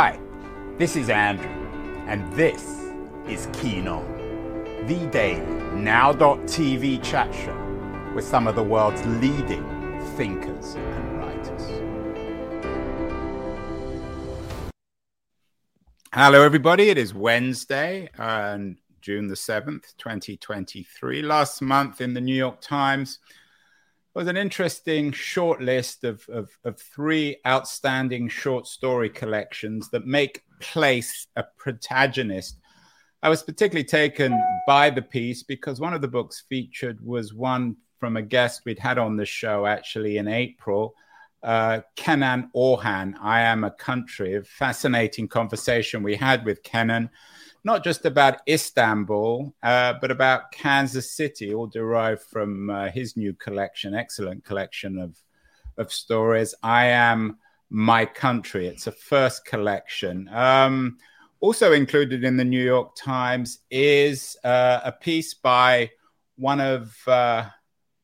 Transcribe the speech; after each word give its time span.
Hi, 0.00 0.20
this 0.78 0.94
is 0.94 1.10
Andrew, 1.10 1.50
and 2.06 2.32
this 2.34 2.62
is 3.26 3.48
Keen 3.52 3.88
On, 3.88 4.06
the 4.86 5.08
daily 5.10 5.44
now.tv 5.74 7.02
chat 7.02 7.34
show 7.34 8.12
with 8.14 8.24
some 8.24 8.46
of 8.46 8.54
the 8.54 8.62
world's 8.62 9.04
leading 9.20 9.64
thinkers 10.16 10.76
and 10.76 11.18
writers. 11.18 11.62
Hello, 16.14 16.44
everybody. 16.44 16.90
It 16.90 16.96
is 16.96 17.12
Wednesday, 17.12 18.08
and 18.18 18.76
June 19.00 19.26
the 19.26 19.34
7th, 19.34 19.96
2023. 19.96 21.22
Last 21.22 21.60
month 21.60 22.00
in 22.00 22.14
the 22.14 22.20
New 22.20 22.36
York 22.36 22.60
Times, 22.60 23.18
was 24.14 24.26
an 24.26 24.36
interesting 24.36 25.12
short 25.12 25.60
list 25.60 26.04
of, 26.04 26.24
of, 26.28 26.50
of, 26.64 26.80
three 26.80 27.36
outstanding 27.46 28.28
short 28.28 28.66
story 28.66 29.08
collections 29.10 29.90
that 29.90 30.06
make 30.06 30.42
place 30.60 31.26
a 31.36 31.44
protagonist. 31.58 32.58
I 33.22 33.28
was 33.28 33.42
particularly 33.42 33.84
taken 33.84 34.40
by 34.66 34.90
the 34.90 35.02
piece 35.02 35.42
because 35.42 35.80
one 35.80 35.92
of 35.92 36.00
the 36.00 36.08
books 36.08 36.44
featured 36.48 37.04
was 37.04 37.34
one 37.34 37.76
from 37.98 38.16
a 38.16 38.22
guest 38.22 38.62
we'd 38.64 38.78
had 38.78 38.98
on 38.98 39.16
the 39.16 39.26
show 39.26 39.66
actually 39.66 40.18
in 40.18 40.28
April, 40.28 40.94
uh, 41.42 41.80
Kenan 41.96 42.50
Orhan, 42.54 43.14
I 43.20 43.42
Am 43.42 43.64
a 43.64 43.70
Country. 43.70 44.36
A 44.36 44.42
fascinating 44.42 45.28
conversation 45.28 46.02
we 46.02 46.16
had 46.16 46.44
with 46.44 46.62
Kenan 46.62 47.10
not 47.64 47.84
just 47.84 48.04
about 48.04 48.40
Istanbul, 48.48 49.54
uh, 49.62 49.94
but 50.00 50.10
about 50.10 50.52
Kansas 50.52 51.12
City, 51.12 51.52
all 51.52 51.66
derived 51.66 52.22
from 52.22 52.70
uh, 52.70 52.90
his 52.90 53.16
new 53.16 53.32
collection, 53.34 53.94
excellent 53.94 54.44
collection 54.44 54.98
of, 54.98 55.16
of 55.76 55.92
stories. 55.92 56.54
I 56.62 56.86
Am 56.86 57.38
My 57.70 58.04
Country. 58.04 58.66
It's 58.66 58.86
a 58.86 58.92
first 58.92 59.44
collection. 59.44 60.28
Um, 60.28 60.98
also 61.40 61.72
included 61.72 62.24
in 62.24 62.36
the 62.36 62.44
New 62.44 62.64
York 62.64 62.96
Times 62.96 63.60
is 63.70 64.36
uh, 64.44 64.80
a 64.84 64.92
piece 64.92 65.34
by 65.34 65.90
one 66.36 66.60
of 66.60 66.96
uh, 67.06 67.44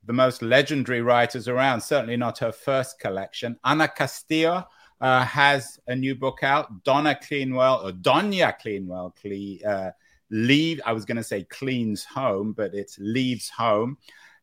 the 0.04 0.12
most 0.12 0.42
legendary 0.42 1.00
writers 1.00 1.48
around, 1.48 1.80
certainly 1.80 2.16
not 2.16 2.38
her 2.38 2.52
first 2.52 2.98
collection, 2.98 3.58
Ana 3.64 3.88
Castillo 3.88 4.66
uh, 5.00 5.24
has 5.24 5.78
a 5.86 5.94
new 5.94 6.14
book 6.14 6.42
out. 6.42 6.84
Donna 6.84 7.18
Cleanwell, 7.22 7.84
or 7.84 7.92
Donya 7.92 8.54
Cleanwell, 8.60 9.12
cle- 9.20 9.68
uh, 9.68 9.90
leave. 10.30 10.80
I 10.86 10.92
was 10.92 11.04
going 11.04 11.16
to 11.16 11.24
say 11.24 11.44
cleans 11.44 12.04
home, 12.04 12.52
but 12.52 12.74
it's 12.74 12.98
leaves 12.98 13.48
home. 13.48 13.98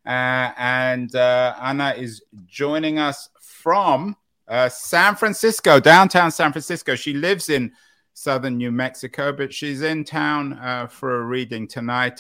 Uh, 0.06 0.52
and 0.58 1.16
uh, 1.16 1.56
Ana 1.60 1.94
is 1.98 2.24
joining 2.48 3.00
us 3.00 3.30
from 3.40 4.16
uh, 4.48 4.68
San 4.70 5.16
Francisco, 5.16 5.80
downtown 5.80 6.32
San 6.32 6.52
Francisco. 6.52 6.96
She 6.96 7.14
lives 7.14 7.50
in 7.50 7.72
southern 8.14 8.58
New 8.58 8.72
Mexico, 8.72 9.32
but 9.32 9.54
she's 9.54 9.82
in 9.82 10.04
town 10.04 10.54
uh, 10.54 10.88
for 10.88 11.22
a 11.22 11.26
reading 11.26 11.68
tonight. 11.68 12.20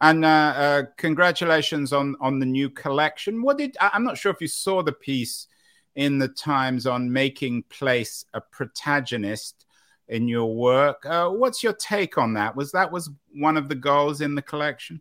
and 0.00 0.88
congratulations 0.96 1.92
on 1.92 2.16
on 2.20 2.38
the 2.38 2.46
new 2.46 2.70
collection. 2.70 3.42
What 3.42 3.58
did 3.58 3.76
I'm 3.80 4.04
not 4.04 4.16
sure 4.16 4.32
if 4.32 4.40
you 4.40 4.48
saw 4.48 4.82
the 4.82 4.92
piece 4.92 5.48
in 5.96 6.18
the 6.18 6.28
Times 6.28 6.86
on 6.86 7.12
making 7.12 7.64
place 7.64 8.24
a 8.34 8.40
protagonist 8.40 9.66
in 10.08 10.28
your 10.28 10.54
work. 10.54 11.04
Uh, 11.04 11.28
what's 11.30 11.62
your 11.62 11.72
take 11.72 12.16
on 12.18 12.34
that? 12.34 12.54
Was 12.54 12.70
that 12.72 12.92
was 12.92 13.10
one 13.34 13.56
of 13.56 13.68
the 13.68 13.74
goals 13.74 14.20
in 14.20 14.34
the 14.34 14.42
collection? 14.42 15.00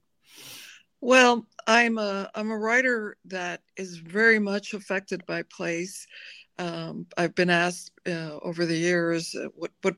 Well, 1.02 1.46
I'm 1.68 1.98
a 1.98 2.30
I'm 2.34 2.50
a 2.50 2.58
writer 2.58 3.18
that 3.26 3.62
is 3.78 3.98
very 3.98 4.40
much 4.40 4.74
affected 4.74 5.24
by 5.28 5.44
place. 5.44 6.08
Um, 6.58 7.06
I've 7.18 7.36
been 7.36 7.50
asked 7.50 7.92
uh, 8.08 8.40
over 8.42 8.66
the 8.66 8.78
years 8.78 9.36
uh, 9.36 9.50
what 9.56 9.72
what 9.82 9.96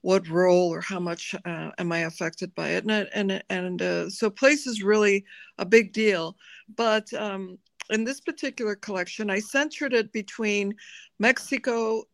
what 0.00 0.28
role 0.28 0.72
or 0.72 0.80
how 0.80 0.98
much 0.98 1.34
uh, 1.44 1.70
am 1.78 1.92
I 1.92 2.00
affected 2.00 2.54
by 2.54 2.70
it, 2.70 2.84
and 2.84 3.08
and 3.12 3.44
and 3.50 3.82
uh, 3.82 4.10
so 4.10 4.30
place 4.30 4.66
is 4.66 4.82
really 4.82 5.24
a 5.58 5.66
big 5.66 5.92
deal. 5.92 6.36
But 6.76 7.12
um, 7.12 7.58
in 7.90 8.04
this 8.04 8.20
particular 8.20 8.74
collection, 8.74 9.30
I 9.30 9.40
centered 9.40 9.94
it 9.94 10.12
between 10.12 10.74
Mexico 11.18 12.04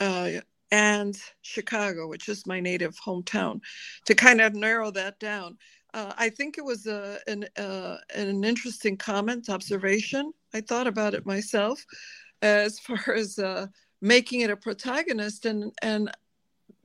uh, 0.00 0.30
and 0.70 1.16
Chicago, 1.42 2.08
which 2.08 2.28
is 2.28 2.46
my 2.46 2.60
native 2.60 2.96
hometown, 2.96 3.60
to 4.06 4.14
kind 4.14 4.40
of 4.40 4.54
narrow 4.54 4.90
that 4.90 5.18
down. 5.18 5.56
Uh, 5.92 6.12
I 6.18 6.28
think 6.28 6.58
it 6.58 6.64
was 6.64 6.86
a, 6.86 7.18
an, 7.28 7.46
uh, 7.56 7.98
an 8.14 8.42
interesting 8.42 8.96
comment, 8.96 9.48
observation. 9.48 10.32
I 10.52 10.60
thought 10.60 10.88
about 10.88 11.14
it 11.14 11.24
myself 11.24 11.84
as 12.42 12.80
far 12.80 13.14
as 13.14 13.38
uh, 13.38 13.68
making 14.00 14.40
it 14.40 14.50
a 14.50 14.56
protagonist, 14.56 15.46
and, 15.46 15.72
and 15.82 16.10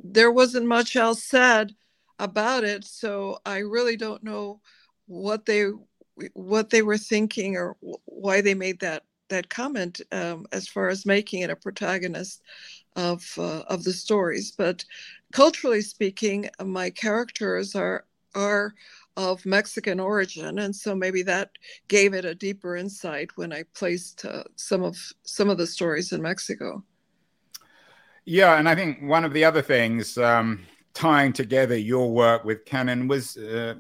there 0.02 0.32
wasn't 0.32 0.68
much 0.68 0.96
else 0.96 1.24
said 1.24 1.74
about 2.20 2.64
it. 2.64 2.86
So 2.86 3.40
I 3.46 3.60
really 3.60 3.98
don't 3.98 4.24
know 4.24 4.62
what 5.08 5.46
they 5.46 5.72
what 6.34 6.70
they 6.70 6.82
were 6.82 6.98
thinking 6.98 7.56
or 7.56 7.76
why 8.06 8.42
they 8.42 8.54
made 8.54 8.80
that 8.80 9.04
that 9.30 9.50
comment 9.50 10.02
um, 10.12 10.48
as 10.52 10.68
far 10.68 10.90
as 10.90 11.06
making 11.06 11.42
it 11.42 11.50
a 11.50 11.56
protagonist 11.56 12.42
of 12.96 13.24
uh, 13.38 13.62
of 13.68 13.84
the 13.84 13.94
stories. 13.94 14.52
But 14.52 14.84
culturally 15.32 15.82
speaking, 15.82 16.50
my 16.64 16.90
characters 16.90 17.76
are 17.76 18.06
are 18.36 18.74
of 19.18 19.46
Mexican 19.46 20.00
origin, 20.00 20.60
and 20.60 20.76
so 20.76 20.96
maybe 20.96 21.24
that 21.24 21.52
gave 21.88 22.14
it 22.14 22.26
a 22.26 22.36
deeper 22.36 22.76
insight 22.76 23.30
when 23.36 23.52
I 23.54 23.64
placed 23.74 24.26
uh, 24.26 24.44
some 24.56 24.84
of 24.84 24.98
some 25.24 25.50
of 25.50 25.58
the 25.58 25.68
stories 25.68 26.12
in 26.12 26.22
Mexico. 26.22 26.84
Yeah, 28.26 28.58
and 28.58 28.70
I 28.70 28.76
think 28.76 29.02
one 29.02 29.26
of 29.26 29.34
the 29.34 29.46
other 29.46 29.62
things. 29.62 30.18
Um 30.18 30.66
tying 31.00 31.32
together 31.32 31.78
your 31.78 32.12
work 32.12 32.44
with 32.44 32.66
Kenan 32.66 33.08
was 33.08 33.38
uh, 33.38 33.76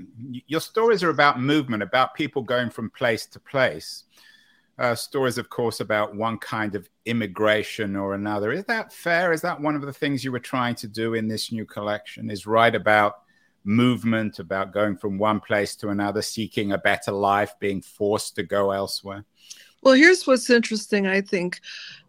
your 0.47 0.61
stories 0.61 1.03
are 1.03 1.09
about 1.09 1.41
movement, 1.41 1.83
about 1.83 2.13
people 2.13 2.41
going 2.41 2.69
from 2.69 2.89
place 2.91 3.25
to 3.25 3.41
place. 3.41 4.05
Uh, 4.77 4.95
stories, 4.95 5.37
of 5.37 5.49
course, 5.49 5.81
about 5.81 6.15
one 6.15 6.37
kind 6.37 6.75
of 6.75 6.89
immigration 7.05 7.97
or 7.97 8.13
another. 8.13 8.53
Is 8.53 8.63
that 8.65 8.93
fair? 8.93 9.33
Is 9.33 9.41
that 9.41 9.59
one 9.59 9.75
of 9.75 9.81
the 9.81 9.91
things 9.91 10.23
you 10.23 10.31
were 10.31 10.39
trying 10.39 10.75
to 10.75 10.87
do 10.87 11.15
in 11.15 11.27
this 11.27 11.51
new 11.51 11.65
collection? 11.65 12.31
Is 12.31 12.47
write 12.47 12.73
about 12.73 13.15
movement, 13.65 14.39
about 14.39 14.71
going 14.71 14.95
from 14.95 15.17
one 15.17 15.41
place 15.41 15.75
to 15.75 15.89
another, 15.89 16.21
seeking 16.21 16.71
a 16.71 16.77
better 16.77 17.11
life, 17.11 17.51
being 17.59 17.81
forced 17.81 18.37
to 18.37 18.43
go 18.43 18.71
elsewhere? 18.71 19.25
Well, 19.83 19.95
here's 19.95 20.25
what's 20.25 20.49
interesting, 20.49 21.05
I 21.05 21.19
think, 21.19 21.59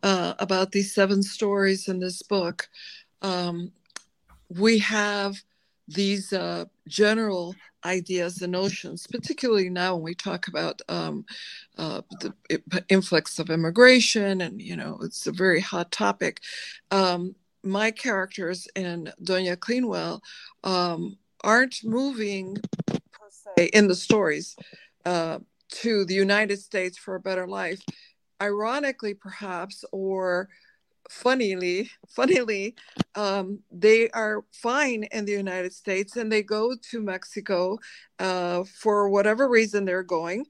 uh, 0.04 0.34
about 0.38 0.70
these 0.70 0.94
seven 0.94 1.24
stories 1.24 1.88
in 1.88 1.98
this 1.98 2.22
book. 2.22 2.68
Um, 3.22 3.72
we 4.58 4.78
have 4.78 5.36
these 5.88 6.32
uh, 6.32 6.64
general 6.88 7.54
ideas 7.84 8.42
and 8.42 8.52
notions, 8.52 9.06
particularly 9.06 9.68
now 9.68 9.94
when 9.94 10.04
we 10.04 10.14
talk 10.14 10.48
about 10.48 10.80
um, 10.88 11.24
uh, 11.78 12.02
the 12.20 12.84
influx 12.88 13.38
of 13.38 13.50
immigration, 13.50 14.40
and 14.40 14.60
you 14.60 14.76
know 14.76 14.98
it's 15.02 15.26
a 15.26 15.32
very 15.32 15.60
hot 15.60 15.90
topic. 15.90 16.40
Um, 16.90 17.34
my 17.62 17.90
characters 17.90 18.68
in 18.74 19.12
Doña 19.22 19.56
Cleanwell 19.56 20.20
um, 20.64 21.16
aren't 21.42 21.84
moving 21.84 22.56
per 22.86 23.28
se 23.30 23.70
in 23.72 23.88
the 23.88 23.94
stories 23.94 24.56
uh, 25.04 25.38
to 25.68 26.04
the 26.04 26.14
United 26.14 26.58
States 26.58 26.98
for 26.98 27.14
a 27.14 27.20
better 27.20 27.46
life. 27.46 27.80
Ironically, 28.42 29.14
perhaps, 29.14 29.84
or 29.92 30.48
funnily, 31.10 31.90
funnily, 32.08 32.74
um, 33.14 33.58
they 33.70 34.08
are 34.10 34.44
fine 34.52 35.04
in 35.10 35.24
the 35.24 35.32
United 35.32 35.72
States 35.72 36.16
and 36.16 36.30
they 36.30 36.42
go 36.42 36.74
to 36.90 37.02
Mexico 37.02 37.78
uh, 38.18 38.64
for 38.64 39.10
whatever 39.10 39.48
reason 39.48 39.84
they're 39.84 40.02
going. 40.02 40.46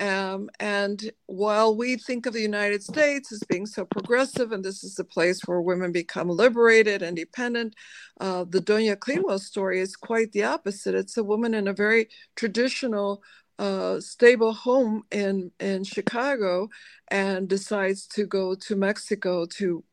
Um, 0.00 0.48
and 0.58 1.12
while 1.26 1.76
we 1.76 1.96
think 1.96 2.24
of 2.24 2.32
the 2.32 2.40
United 2.40 2.82
States 2.82 3.30
as 3.32 3.42
being 3.48 3.66
so 3.66 3.84
progressive, 3.84 4.50
and 4.50 4.64
this 4.64 4.82
is 4.82 4.94
the 4.94 5.04
place 5.04 5.42
where 5.44 5.60
women 5.60 5.92
become 5.92 6.28
liberated, 6.28 7.02
independent, 7.02 7.74
uh, 8.18 8.44
the 8.48 8.60
Doña 8.60 8.96
Cleanwell 8.96 9.38
story 9.38 9.78
is 9.78 9.96
quite 9.96 10.32
the 10.32 10.44
opposite. 10.44 10.94
It's 10.94 11.18
a 11.18 11.24
woman 11.24 11.52
in 11.52 11.68
a 11.68 11.74
very 11.74 12.08
traditional 12.34 13.22
uh, 13.60 14.00
stable 14.00 14.54
home 14.54 15.02
in 15.10 15.50
in 15.60 15.84
Chicago 15.84 16.70
and 17.08 17.46
decides 17.46 18.06
to 18.06 18.24
go 18.24 18.54
to 18.54 18.74
Mexico 18.74 19.44
to 19.44 19.84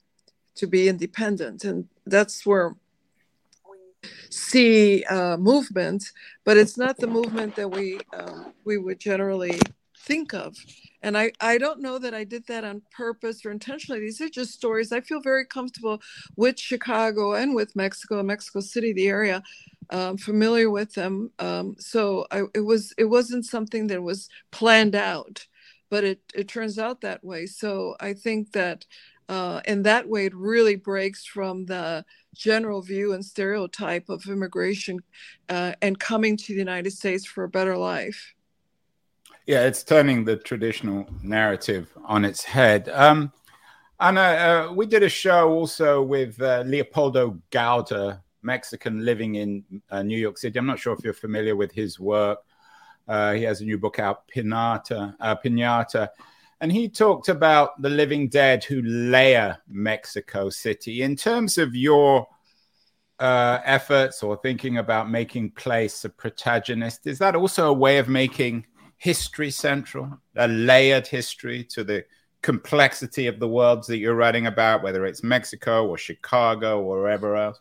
to 0.58 0.68
be 0.68 0.88
independent. 0.88 1.64
And 1.64 1.88
that's 2.06 2.46
where 2.46 2.76
we 3.70 4.10
see 4.30 5.04
uh, 5.06 5.38
movement, 5.38 6.12
but 6.46 6.58
it's 6.58 6.78
not 6.78 6.98
the 6.98 7.08
movement 7.08 7.56
that 7.56 7.70
we 7.70 8.00
um, 8.14 8.54
we 8.66 8.78
would 8.78 9.00
generally 9.00 9.60
think 10.08 10.34
of. 10.34 10.56
And 11.04 11.18
I, 11.18 11.32
I 11.40 11.58
don't 11.58 11.82
know 11.82 12.00
that 12.00 12.14
I 12.14 12.24
did 12.24 12.48
that 12.48 12.64
on 12.64 12.82
purpose 12.92 13.46
or 13.46 13.52
intentionally. 13.52 14.00
These 14.02 14.22
are 14.22 14.30
just 14.30 14.54
stories. 14.54 14.92
I 14.92 15.02
feel 15.02 15.22
very 15.22 15.46
comfortable 15.46 16.02
with 16.36 16.60
Chicago 16.60 17.34
and 17.34 17.54
with 17.54 17.76
Mexico, 17.76 18.24
Mexico 18.24 18.62
City, 18.62 18.94
the 18.94 19.08
area. 19.08 19.44
Um, 19.90 20.18
familiar 20.18 20.70
with 20.70 20.94
them, 20.96 21.32
um, 21.40 21.76
so 21.80 22.28
I, 22.30 22.42
it 22.54 22.60
was 22.60 22.94
it 22.98 23.06
wasn't 23.06 23.46
something 23.46 23.88
that 23.88 24.04
was 24.04 24.28
planned 24.52 24.96
out, 24.96 25.48
but 25.90 26.04
it 26.04 26.20
it 26.34 26.50
turns 26.50 26.78
out 26.78 27.00
that 27.02 27.24
way. 27.24 27.46
So 27.46 27.96
I 28.02 28.14
think 28.14 28.52
that 28.52 28.86
Uh, 29.30 29.62
and 29.66 29.86
that 29.86 30.08
way, 30.08 30.26
it 30.26 30.36
really 30.36 30.76
breaks 30.76 31.26
from 31.26 31.66
the 31.66 32.06
general 32.34 32.82
view 32.82 33.14
and 33.14 33.26
stereotype 33.26 34.10
of 34.10 34.26
immigration 34.28 35.00
uh, 35.50 35.74
and 35.82 36.00
coming 36.00 36.38
to 36.38 36.54
the 36.54 36.60
United 36.60 36.92
States 36.92 37.26
for 37.26 37.44
a 37.44 37.50
better 37.50 37.78
life. 37.78 38.34
Yeah, 39.46 39.64
it's 39.64 39.84
turning 39.84 40.26
the 40.26 40.38
traditional 40.38 41.08
narrative 41.24 41.90
on 42.06 42.26
its 42.26 42.44
head. 42.44 42.90
Um, 42.90 43.32
and 44.00 44.18
uh, 44.18 44.72
we 44.76 44.86
did 44.86 45.04
a 45.04 45.10
show 45.10 45.50
also 45.50 46.02
with 46.04 46.42
uh, 46.42 46.64
Leopoldo 46.66 47.40
Gout, 47.50 47.92
Mexican 48.42 49.04
living 49.04 49.36
in 49.36 49.64
uh, 49.90 50.04
New 50.04 50.18
York 50.18 50.38
City. 50.38 50.60
I'm 50.60 50.68
not 50.68 50.80
sure 50.80 50.94
if 50.94 51.04
you're 51.04 51.14
familiar 51.14 51.56
with 51.56 51.72
his 51.72 52.00
work. 52.00 52.40
Uh, 53.08 53.34
he 53.34 53.44
has 53.44 53.62
a 53.62 53.66
new 53.66 53.78
book 53.78 54.00
out, 54.00 54.28
Pinata, 54.28 55.16
Pinata. 55.44 56.10
And 56.60 56.72
he 56.72 56.90
talked 56.90 57.30
about 57.30 57.80
the 57.82 57.90
living 57.90 58.30
dead 58.30 58.64
who 58.64 58.82
layer 58.82 59.58
Mexico 59.68 60.50
City. 60.50 61.04
In 61.04 61.16
terms 61.16 61.58
of 61.58 61.76
your 61.76 62.28
uh, 63.20 63.60
efforts 63.64 64.24
or 64.24 64.38
thinking 64.38 64.78
about 64.78 65.10
making 65.10 65.52
place 65.52 66.04
a 66.04 66.10
protagonist, 66.10 67.06
is 67.06 67.20
that 67.20 67.36
also 67.36 67.70
a 67.70 67.74
way 67.74 68.00
of 68.00 68.08
making 68.08 68.66
history 68.98 69.52
central, 69.52 70.20
a 70.36 70.48
layered 70.48 71.06
history 71.06 71.64
to 71.64 71.84
the 71.84 72.04
complexity 72.42 73.28
of 73.28 73.40
the 73.40 73.48
worlds 73.48 73.88
that 73.88 73.98
you're 73.98 74.16
writing 74.16 74.48
about, 74.48 74.82
whether 74.82 75.06
it's 75.06 75.24
Mexico 75.24 75.88
or 75.88 75.98
Chicago 75.98 76.82
or 76.82 77.02
wherever 77.02 77.36
else? 77.36 77.60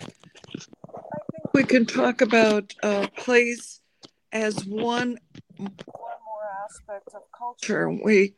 I 0.00 0.04
think 0.04 1.54
we 1.54 1.64
can 1.64 1.86
talk 1.86 2.20
about 2.20 2.74
uh, 2.82 3.06
place 3.16 3.80
as 4.32 4.64
one 4.64 5.18
one 6.86 6.86
more 6.86 6.96
aspect 6.96 7.14
of 7.14 7.22
culture. 7.36 7.90
We 7.90 8.34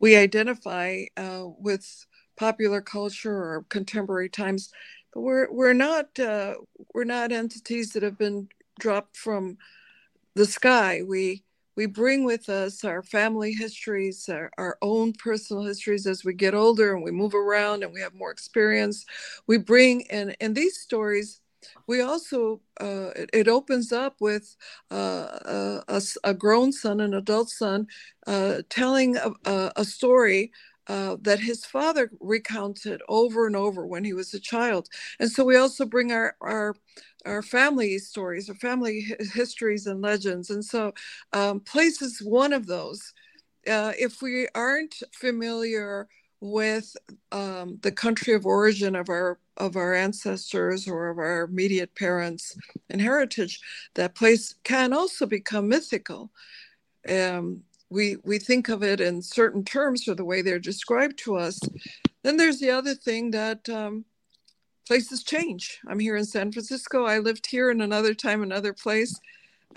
we 0.00 0.16
identify 0.16 1.04
uh, 1.16 1.46
with 1.58 2.06
popular 2.36 2.80
culture 2.80 3.34
or 3.34 3.64
contemporary 3.68 4.28
times, 4.28 4.72
but 5.12 5.20
we're 5.20 5.52
we're 5.52 5.72
not 5.72 6.18
uh, 6.18 6.54
we're 6.94 7.04
not 7.04 7.32
entities 7.32 7.92
that 7.92 8.02
have 8.02 8.18
been 8.18 8.48
dropped 8.78 9.16
from 9.16 9.58
the 10.34 10.46
sky. 10.46 11.02
We 11.06 11.44
we 11.76 11.86
bring 11.86 12.24
with 12.24 12.48
us 12.48 12.84
our 12.84 13.02
family 13.02 13.52
histories, 13.52 14.28
our, 14.28 14.50
our, 14.58 14.78
own 14.80 15.12
personal 15.12 15.64
histories 15.64 16.06
as 16.06 16.24
we 16.24 16.32
get 16.34 16.54
older 16.54 16.94
and 16.94 17.02
we 17.02 17.10
move 17.10 17.34
around 17.34 17.82
and 17.82 17.92
we 17.92 18.00
have 18.00 18.14
more 18.14 18.30
experience. 18.30 19.04
We 19.46 19.58
bring, 19.58 20.08
and, 20.10 20.36
and 20.40 20.54
these 20.54 20.78
stories, 20.78 21.40
we 21.86 22.00
also, 22.00 22.60
uh, 22.80 23.10
it, 23.16 23.30
it, 23.32 23.48
opens 23.48 23.92
up 23.92 24.16
with 24.20 24.56
uh, 24.90 25.80
a, 25.88 26.02
a, 26.24 26.34
grown 26.34 26.72
son, 26.72 27.00
an 27.00 27.14
adult 27.14 27.50
son, 27.50 27.86
uh, 28.26 28.62
telling 28.68 29.16
a, 29.16 29.72
a 29.76 29.84
story 29.84 30.52
uh, 30.86 31.16
that 31.22 31.40
his 31.40 31.64
father 31.64 32.10
recounted 32.20 33.00
over 33.08 33.46
and 33.46 33.56
over 33.56 33.86
when 33.86 34.04
he 34.04 34.12
was 34.12 34.34
a 34.34 34.40
child. 34.40 34.88
And 35.18 35.30
so 35.30 35.44
we 35.44 35.56
also 35.56 35.86
bring 35.86 36.12
our, 36.12 36.36
our 36.40 36.74
our 37.26 37.42
family 37.42 37.98
stories, 37.98 38.50
our 38.50 38.54
family 38.56 39.06
histories 39.32 39.86
and 39.86 40.02
legends. 40.02 40.50
And 40.50 40.62
so, 40.62 40.92
um, 41.32 41.60
place 41.60 42.02
is 42.02 42.20
one 42.20 42.52
of 42.52 42.66
those. 42.66 43.14
Uh, 43.66 43.92
if 43.98 44.20
we 44.20 44.46
aren't 44.54 45.02
familiar 45.12 46.06
with 46.44 46.94
um, 47.32 47.78
the 47.80 47.90
country 47.90 48.34
of 48.34 48.44
origin 48.44 48.94
of 48.94 49.08
our 49.08 49.38
of 49.56 49.76
our 49.76 49.94
ancestors 49.94 50.86
or 50.86 51.08
of 51.08 51.16
our 51.16 51.44
immediate 51.44 51.94
parents 51.94 52.54
and 52.90 53.00
heritage, 53.00 53.60
that 53.94 54.14
place 54.14 54.54
can 54.62 54.92
also 54.92 55.24
become 55.24 55.68
mythical. 55.68 56.30
Um, 57.08 57.62
we 57.88 58.16
we 58.24 58.38
think 58.38 58.68
of 58.68 58.82
it 58.82 59.00
in 59.00 59.22
certain 59.22 59.64
terms 59.64 60.06
or 60.06 60.14
the 60.14 60.24
way 60.24 60.42
they're 60.42 60.58
described 60.58 61.18
to 61.20 61.36
us. 61.36 61.58
Then 62.22 62.36
there's 62.36 62.60
the 62.60 62.70
other 62.70 62.94
thing 62.94 63.30
that 63.30 63.66
um, 63.70 64.04
places 64.86 65.24
change. 65.24 65.80
I'm 65.88 65.98
here 65.98 66.16
in 66.16 66.26
San 66.26 66.52
Francisco. 66.52 67.06
I 67.06 67.20
lived 67.20 67.46
here 67.46 67.70
in 67.70 67.80
another 67.80 68.12
time, 68.12 68.42
another 68.42 68.74
place, 68.74 69.18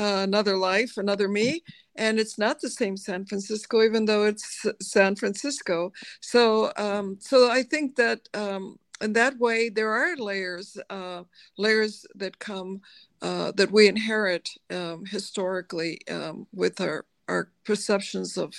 uh, 0.01 0.25
another 0.27 0.57
life, 0.57 0.97
another 0.97 1.29
me. 1.29 1.63
And 1.97 2.19
it's 2.19 2.37
not 2.37 2.61
the 2.61 2.69
same 2.69 2.95
San 2.95 3.25
Francisco, 3.25 3.81
even 3.81 4.05
though 4.05 4.25
it's 4.25 4.65
San 4.81 5.15
Francisco. 5.15 5.91
So, 6.21 6.71
um, 6.77 7.17
so 7.19 7.49
I 7.49 7.63
think 7.63 7.95
that 7.95 8.21
um, 8.33 8.77
in 9.01 9.13
that 9.13 9.37
way, 9.39 9.69
there 9.69 9.91
are 9.91 10.15
layers, 10.15 10.77
uh, 10.89 11.23
layers 11.57 12.05
that 12.15 12.39
come 12.39 12.81
uh, 13.21 13.51
that 13.53 13.71
we 13.71 13.87
inherit 13.87 14.49
um, 14.69 15.05
historically 15.05 15.99
um, 16.09 16.47
with 16.53 16.79
our 16.81 17.05
our 17.27 17.49
perceptions 17.65 18.37
of 18.37 18.53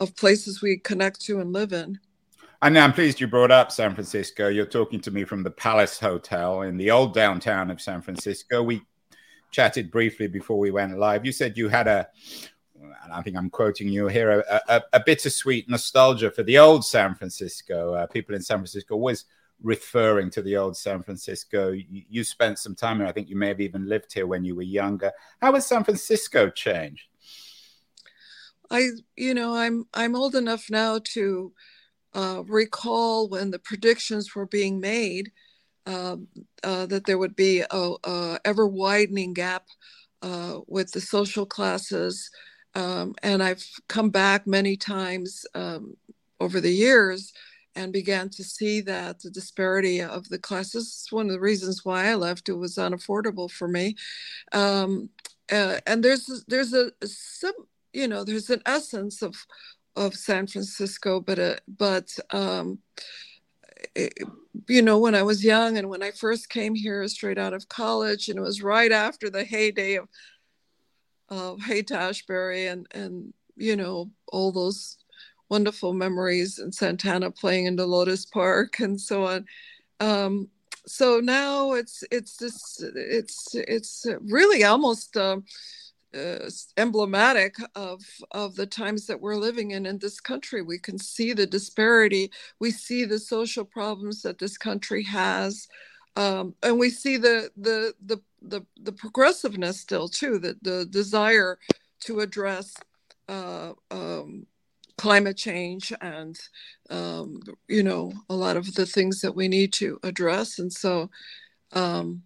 of 0.00 0.14
places 0.16 0.60
we 0.60 0.76
connect 0.78 1.20
to 1.22 1.40
and 1.40 1.52
live 1.52 1.72
in. 1.72 1.98
And 2.60 2.78
I'm 2.78 2.92
pleased 2.92 3.20
you 3.20 3.26
brought 3.26 3.50
up 3.50 3.72
San 3.72 3.94
Francisco. 3.94 4.48
You're 4.48 4.66
talking 4.66 5.00
to 5.00 5.10
me 5.10 5.24
from 5.24 5.42
the 5.42 5.50
Palace 5.50 5.98
Hotel 5.98 6.62
in 6.62 6.76
the 6.76 6.90
old 6.90 7.14
downtown 7.14 7.70
of 7.70 7.80
San 7.80 8.02
Francisco. 8.02 8.62
We 8.62 8.82
chatted 9.50 9.90
briefly 9.90 10.28
before 10.28 10.58
we 10.58 10.70
went 10.70 10.96
live. 10.96 11.26
You 11.26 11.32
said 11.32 11.58
you 11.58 11.68
had 11.68 11.88
a, 11.88 12.08
I 13.12 13.22
think 13.22 13.36
I'm 13.36 13.50
quoting 13.50 13.88
you 13.88 14.08
here, 14.08 14.40
a, 14.48 14.60
a, 14.68 14.82
a 14.94 15.00
bittersweet 15.00 15.68
nostalgia 15.68 16.30
for 16.30 16.42
the 16.42 16.58
old 16.58 16.84
San 16.84 17.14
Francisco. 17.14 17.94
Uh, 17.94 18.06
people 18.06 18.34
in 18.34 18.42
San 18.42 18.58
Francisco 18.58 18.94
always 18.94 19.24
referring 19.62 20.30
to 20.30 20.42
the 20.42 20.56
old 20.56 20.76
San 20.76 21.02
Francisco. 21.02 21.70
You, 21.70 22.02
you 22.08 22.24
spent 22.24 22.58
some 22.58 22.74
time 22.74 22.98
here. 22.98 23.06
I 23.06 23.12
think 23.12 23.28
you 23.28 23.36
may 23.36 23.48
have 23.48 23.60
even 23.60 23.88
lived 23.88 24.12
here 24.12 24.26
when 24.26 24.44
you 24.44 24.54
were 24.54 24.62
younger. 24.62 25.12
How 25.40 25.52
has 25.54 25.66
San 25.66 25.84
Francisco 25.84 26.50
changed? 26.50 27.04
I, 28.70 28.88
you 29.16 29.34
know, 29.34 29.54
I'm 29.54 29.86
I'm 29.92 30.16
old 30.16 30.34
enough 30.34 30.70
now 30.70 30.98
to 31.12 31.52
uh, 32.14 32.42
recall 32.46 33.28
when 33.28 33.50
the 33.50 33.58
predictions 33.58 34.34
were 34.34 34.46
being 34.46 34.80
made 34.80 35.30
uh, 35.86 36.16
uh, 36.62 36.86
that 36.86 37.04
there 37.04 37.18
would 37.18 37.36
be 37.36 37.60
a, 37.70 37.92
a 38.04 38.38
ever 38.44 38.66
widening 38.66 39.34
gap 39.34 39.66
uh, 40.22 40.60
with 40.66 40.92
the 40.92 41.00
social 41.00 41.44
classes. 41.44 42.30
Um, 42.74 43.14
and 43.22 43.42
I've 43.42 43.64
come 43.88 44.10
back 44.10 44.46
many 44.46 44.76
times 44.76 45.44
um, 45.54 45.96
over 46.40 46.60
the 46.60 46.72
years 46.72 47.32
and 47.74 47.92
began 47.92 48.28
to 48.30 48.44
see 48.44 48.80
that 48.82 49.20
the 49.20 49.30
disparity 49.30 50.02
of 50.02 50.28
the 50.28 50.38
classes 50.38 50.86
is 50.86 51.06
one 51.10 51.26
of 51.26 51.32
the 51.32 51.40
reasons 51.40 51.84
why 51.84 52.06
I 52.06 52.14
left. 52.14 52.48
It 52.48 52.54
was 52.54 52.76
unaffordable 52.76 53.50
for 53.50 53.68
me. 53.68 53.96
Um, 54.52 55.10
uh, 55.50 55.78
and 55.86 56.02
there's 56.02 56.44
there's 56.48 56.72
a, 56.72 56.90
some 57.04 57.54
you 57.92 58.08
know 58.08 58.24
there's 58.24 58.50
an 58.50 58.62
essence 58.66 59.22
of 59.22 59.34
of 59.96 60.14
San 60.14 60.46
Francisco, 60.46 61.20
but 61.20 61.38
uh, 61.38 61.56
but 61.68 62.16
um, 62.30 62.78
it, 63.94 64.14
you 64.68 64.82
know 64.82 64.98
when 64.98 65.14
I 65.14 65.22
was 65.22 65.44
young 65.44 65.76
and 65.76 65.88
when 65.88 66.02
I 66.02 66.10
first 66.10 66.48
came 66.48 66.74
here 66.74 67.06
straight 67.08 67.38
out 67.38 67.54
of 67.54 67.68
college, 67.68 68.28
and 68.28 68.38
it 68.38 68.42
was 68.42 68.62
right 68.62 68.92
after 68.92 69.28
the 69.30 69.44
heyday 69.44 69.96
of 69.96 70.08
of 71.32 71.62
Haight-Ashbury 71.62 72.66
and 72.66 72.86
and 72.92 73.32
you 73.56 73.74
know 73.74 74.10
all 74.28 74.52
those 74.52 74.98
wonderful 75.48 75.92
memories 75.92 76.58
in 76.58 76.72
Santana 76.72 77.30
playing 77.30 77.66
in 77.66 77.76
the 77.76 77.86
Lotus 77.86 78.26
Park 78.26 78.80
and 78.80 79.00
so 79.00 79.26
on. 79.26 79.46
Um, 80.00 80.48
so 80.86 81.20
now 81.20 81.72
it's 81.72 82.04
it's 82.10 82.36
this 82.36 82.82
it's 82.82 83.54
it's 83.54 84.06
really 84.20 84.64
almost. 84.64 85.16
Uh, 85.16 85.38
uh, 86.14 86.50
emblematic 86.76 87.56
of 87.74 88.02
of 88.32 88.54
the 88.54 88.66
times 88.66 89.06
that 89.06 89.18
we're 89.18 89.36
living 89.36 89.70
in 89.70 89.86
in 89.86 89.96
this 89.96 90.20
country. 90.20 90.60
We 90.60 90.78
can 90.78 90.98
see 90.98 91.32
the 91.32 91.46
disparity. 91.46 92.30
We 92.60 92.70
see 92.70 93.06
the 93.06 93.18
social 93.18 93.64
problems 93.64 94.20
that 94.20 94.38
this 94.38 94.58
country 94.58 95.02
has, 95.04 95.68
um, 96.16 96.54
and 96.62 96.78
we 96.78 96.90
see 96.90 97.16
the 97.16 97.50
the 97.56 97.94
the 98.04 98.20
the, 98.42 98.66
the 98.80 98.92
progressiveness 98.92 99.80
still 99.80 100.08
too. 100.08 100.38
The 100.38 100.56
the 100.62 100.86
desire 100.86 101.58
to 102.00 102.20
address 102.20 102.74
uh, 103.28 103.72
um, 103.90 104.46
climate 104.98 105.36
change 105.36 105.92
and 106.00 106.38
um, 106.90 107.40
you 107.68 107.82
know 107.82 108.12
a 108.28 108.34
lot 108.34 108.56
of 108.56 108.74
the 108.74 108.86
things 108.86 109.20
that 109.20 109.34
we 109.34 109.48
need 109.48 109.72
to 109.74 109.98
address. 110.02 110.58
And 110.58 110.72
so. 110.72 111.10
Um, 111.72 112.24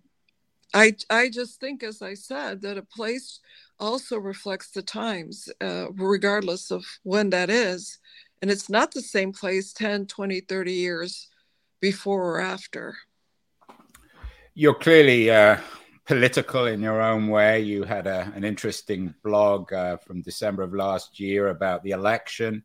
I, 0.74 0.94
I 1.08 1.30
just 1.30 1.60
think, 1.60 1.82
as 1.82 2.02
I 2.02 2.14
said, 2.14 2.60
that 2.62 2.76
a 2.76 2.82
place 2.82 3.40
also 3.78 4.18
reflects 4.18 4.70
the 4.70 4.82
times, 4.82 5.48
uh, 5.60 5.86
regardless 5.92 6.70
of 6.70 6.84
when 7.02 7.30
that 7.30 7.48
is. 7.48 7.98
And 8.42 8.50
it's 8.50 8.68
not 8.68 8.92
the 8.92 9.00
same 9.00 9.32
place 9.32 9.72
10, 9.72 10.06
20, 10.06 10.40
30 10.40 10.72
years 10.72 11.30
before 11.80 12.36
or 12.36 12.40
after. 12.40 12.96
You're 14.54 14.74
clearly 14.74 15.30
uh, 15.30 15.58
political 16.06 16.66
in 16.66 16.80
your 16.80 17.00
own 17.00 17.28
way. 17.28 17.60
You 17.60 17.84
had 17.84 18.06
a, 18.06 18.32
an 18.34 18.44
interesting 18.44 19.14
blog 19.22 19.72
uh, 19.72 19.96
from 19.96 20.22
December 20.22 20.62
of 20.62 20.74
last 20.74 21.20
year 21.20 21.48
about 21.48 21.82
the 21.82 21.90
election. 21.90 22.62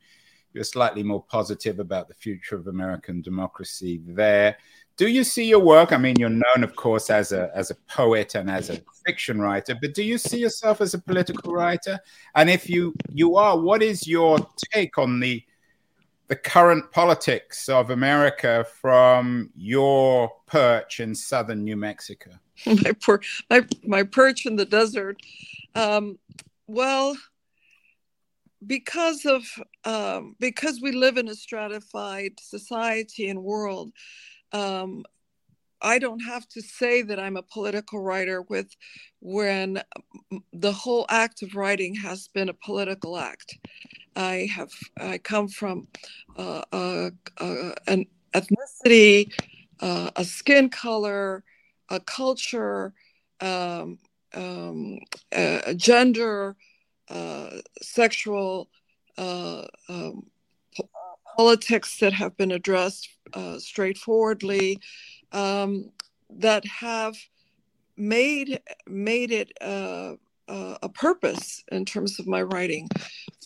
You're 0.54 0.64
slightly 0.64 1.04
more 1.04 1.24
positive 1.24 1.80
about 1.80 2.08
the 2.08 2.14
future 2.14 2.56
of 2.56 2.68
American 2.68 3.22
democracy 3.22 4.02
there 4.06 4.58
do 5.02 5.08
you 5.08 5.24
see 5.24 5.46
your 5.46 5.60
work? 5.60 5.94
I 5.94 5.98
mean, 5.98 6.16
you're 6.20 6.30
known, 6.30 6.64
of 6.64 6.76
course, 6.76 7.10
as 7.10 7.32
a 7.32 7.50
as 7.56 7.72
a 7.72 7.76
poet 7.88 8.36
and 8.36 8.52
as 8.52 8.70
a 8.70 8.80
fiction 9.04 9.42
writer, 9.42 9.76
but 9.82 9.96
do 9.96 10.04
you 10.04 10.20
see 10.20 10.38
yourself 10.38 10.80
as 10.80 10.94
a 10.94 11.00
political 11.00 11.54
writer? 11.54 12.00
And 12.36 12.52
if 12.52 12.70
you 12.70 12.94
you 13.10 13.36
are, 13.36 13.58
what 13.58 13.82
is 13.82 14.08
your 14.08 14.38
take 14.72 15.00
on 15.00 15.20
the 15.20 15.44
the 16.32 16.36
current 16.38 16.90
politics 16.94 17.68
of 17.68 17.90
America 17.90 18.66
from 18.80 19.50
your 19.54 20.32
perch 20.46 21.02
in 21.02 21.14
southern 21.14 21.62
New 21.66 21.76
Mexico? 21.76 22.32
my, 22.66 22.94
per- 23.02 23.20
my, 23.50 23.66
my 23.86 24.04
perch 24.04 24.46
in 24.46 24.56
the 24.56 24.64
desert. 24.64 25.18
Um, 25.76 26.18
well, 26.68 27.18
because 28.66 29.26
of 29.26 29.44
um, 29.84 30.38
because 30.40 30.80
we 30.82 30.94
live 30.94 31.18
in 31.18 31.28
a 31.28 31.36
stratified 31.36 32.40
society 32.40 33.28
and 33.28 33.44
world, 33.44 33.92
um, 34.54 35.04
I 35.82 36.00
don't 36.00 36.22
have 36.22 36.48
to 36.50 36.62
say 36.62 37.02
that 37.02 37.20
I'm 37.20 37.36
a 37.36 37.44
political 37.44 38.00
writer 38.00 38.42
with 38.44 38.74
when 39.20 39.82
the 40.54 40.72
whole 40.72 41.06
act 41.10 41.42
of 41.42 41.56
writing 41.56 41.94
has 41.96 42.30
been 42.30 42.48
a 42.48 42.54
political 42.54 43.18
act. 43.18 43.58
I 44.16 44.50
have 44.54 44.72
I 45.00 45.18
come 45.18 45.48
from 45.48 45.88
uh, 46.38 46.62
an 47.88 48.06
ethnicity, 48.34 49.32
uh, 49.80 50.12
a 50.16 50.24
skin 50.26 50.70
color, 50.70 51.44
a 51.90 52.00
culture, 52.00 52.94
um, 53.40 54.00
um, 54.34 55.00
gender, 55.76 56.56
uh, 57.10 57.50
sexual 57.82 58.70
uh, 59.18 59.66
um, 59.90 60.28
politics 61.38 61.98
that 62.00 62.14
have 62.14 62.36
been 62.38 62.52
addressed 62.52 63.10
straightforwardly 63.58 64.80
um, 65.32 65.90
that 66.30 66.66
have 66.66 67.16
made 67.98 68.62
made 68.88 69.32
it 69.32 69.52
uh, 70.48 70.78
a 70.82 70.90
purpose 70.90 71.64
in 71.72 71.86
terms 71.86 72.20
of 72.20 72.28
my 72.28 72.42
writing. 72.42 72.88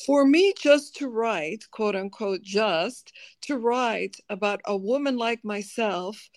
For 0.05 0.25
me, 0.25 0.53
just 0.59 0.95
to 0.97 1.07
write, 1.07 1.65
quote 1.71 1.95
unquote, 1.95 2.41
just 2.41 3.13
to 3.41 3.57
write 3.57 4.17
about 4.29 4.61
a 4.65 4.75
woman 4.75 5.17
like 5.17 5.43
myself, 5.43 6.29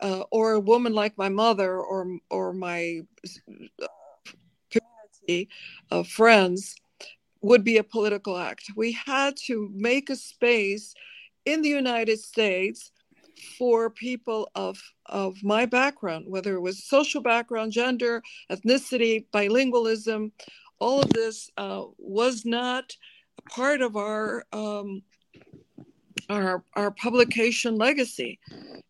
uh, 0.00 0.24
or 0.30 0.52
a 0.52 0.60
woman 0.60 0.92
like 0.92 1.16
my 1.16 1.28
mother, 1.28 1.78
or 1.78 2.18
or 2.30 2.52
my 2.52 3.00
uh, 3.82 3.86
community 4.70 5.48
of 5.90 6.08
friends, 6.08 6.76
would 7.42 7.64
be 7.64 7.78
a 7.78 7.84
political 7.84 8.36
act. 8.36 8.72
We 8.76 8.92
had 8.92 9.36
to 9.46 9.70
make 9.74 10.10
a 10.10 10.16
space 10.16 10.94
in 11.44 11.62
the 11.62 11.68
United 11.68 12.18
States 12.20 12.90
for 13.58 13.90
people 13.90 14.48
of 14.54 14.80
of 15.06 15.36
my 15.42 15.66
background, 15.66 16.26
whether 16.28 16.54
it 16.54 16.60
was 16.60 16.84
social 16.84 17.20
background, 17.20 17.72
gender, 17.72 18.22
ethnicity, 18.50 19.26
bilingualism, 19.32 20.30
all 20.78 21.00
of 21.00 21.10
this 21.10 21.50
uh, 21.56 21.84
was 21.98 22.44
not 22.44 22.96
part 23.50 23.80
of 23.80 23.96
our 23.96 24.44
um, 24.52 25.02
our 26.30 26.64
our 26.74 26.90
publication 26.90 27.76
legacy 27.76 28.38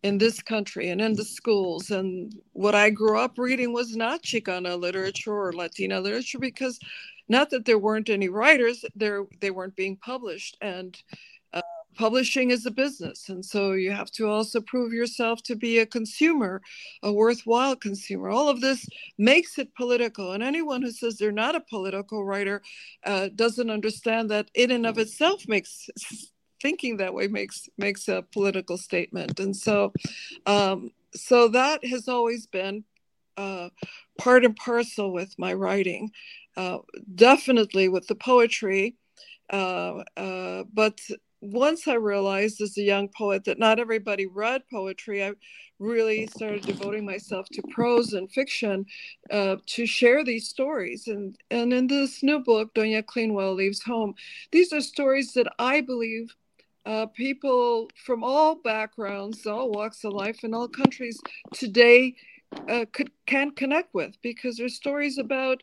in 0.03 0.19
this 0.19 0.41
country 0.41 0.91
and 0.91 1.01
in 1.01 1.15
the 1.15 1.25
schools. 1.25 1.91
And 1.91 2.35
what 2.53 2.75
I 2.75 2.91
grew 2.91 3.19
up 3.19 3.39
reading 3.39 3.73
was 3.73 3.97
not 3.97 4.23
Chicana 4.23 4.79
literature 4.79 5.33
or 5.33 5.53
Latina 5.53 6.01
literature 6.01 6.39
because 6.39 6.79
not 7.29 7.51
that 7.51 7.65
there 7.65 7.79
weren't 7.79 8.11
any 8.11 8.29
writers, 8.29 8.85
there 8.95 9.25
they 9.41 9.51
weren't 9.51 9.77
being 9.77 9.97
published 9.97 10.57
and 10.61 10.97
publishing 11.95 12.51
is 12.51 12.67
a 12.67 12.71
business 12.71 13.29
and 13.29 13.45
so 13.45 13.73
you 13.73 13.91
have 13.91 14.11
to 14.11 14.29
also 14.29 14.61
prove 14.61 14.93
yourself 14.93 15.43
to 15.43 15.57
be 15.57 15.79
a 15.79 15.87
consumer 15.87 16.61
a 17.03 17.13
worthwhile 17.13 17.77
consumer. 17.77 18.31
All 18.31 18.49
of 18.49 18.61
this 18.61 18.87
makes 19.19 19.59
it 19.59 19.75
political 19.75 20.33
and 20.33 20.43
anyone 20.43 20.83
who 20.83 20.91
says 20.91 21.17
they're 21.17 21.33
not 21.33 21.55
a 21.55 21.61
political 21.61 22.25
writer 22.25 22.63
uh, 23.05 23.29
doesn't 23.35 23.71
understand 23.71 24.31
that 24.31 24.51
in 24.55 24.71
and 24.71 24.87
of 24.87 24.99
itself 24.99 25.47
makes 25.49 25.89
thinking 26.63 26.97
that 26.97 27.15
way 27.15 27.29
makes 27.29 27.69
makes 27.77 28.09
a 28.09 28.25
political 28.33 28.79
statement. 28.79 29.39
And 29.39 29.55
so 29.55 29.93
um, 30.47 30.91
so 31.15 31.49
that 31.49 31.85
has 31.85 32.09
always 32.09 32.47
been 32.47 32.85
uh, 33.37 33.69
part 34.19 34.45
and 34.45 34.57
parcel 34.57 35.13
with 35.13 35.39
my 35.39 35.53
writing 35.53 36.11
uh, 36.57 36.79
definitely 37.15 37.89
with 37.89 38.07
the 38.07 38.15
poetry 38.15 38.97
uh, 39.51 40.03
uh, 40.17 40.65
but 40.73 40.99
once 41.45 41.87
I 41.87 41.95
realized 41.95 42.61
as 42.63 42.79
a 42.79 42.83
young 42.83 43.09
poet 43.09 43.45
that 43.45 43.59
not 43.59 43.79
everybody 43.79 44.27
read 44.27 44.63
poetry, 44.71 45.23
I 45.23 45.33
really 45.79 46.27
started 46.29 46.63
devoting 46.63 47.05
myself 47.05 47.47
to 47.53 47.63
prose 47.71 48.15
and 48.15 48.33
fiction 48.33 48.87
uh, 49.31 49.57
to 49.67 49.85
share 49.85 50.25
these 50.25 50.49
stories. 50.49 51.07
And, 51.07 51.37
and 51.51 51.73
in 51.73 51.87
this 51.87 52.23
new 52.23 52.39
book, 52.39 52.75
Doña 52.75 53.05
Cleanwell 53.05 53.55
Leaves 53.55 53.83
Home, 53.83 54.15
these 54.53 54.73
are 54.73 54.81
stories 54.81 55.35
that 55.35 55.49
I 55.59 55.83
believe 55.83 56.35
uh, 56.87 57.07
people 57.07 57.91
from 58.07 58.25
all 58.25 58.55
backgrounds, 58.55 59.47
all 59.47 59.71
walks 59.71 60.05
of 60.05 60.13
life, 60.13 60.41
and 60.45 60.55
all 60.55 60.69
countries 60.69 61.21
today 61.53 62.15
uh, 62.69 62.85
could 62.93 63.11
can 63.27 63.51
connect 63.51 63.93
with 63.95 64.15
because 64.23 64.57
they're 64.57 64.69
stories 64.69 65.19
about 65.19 65.63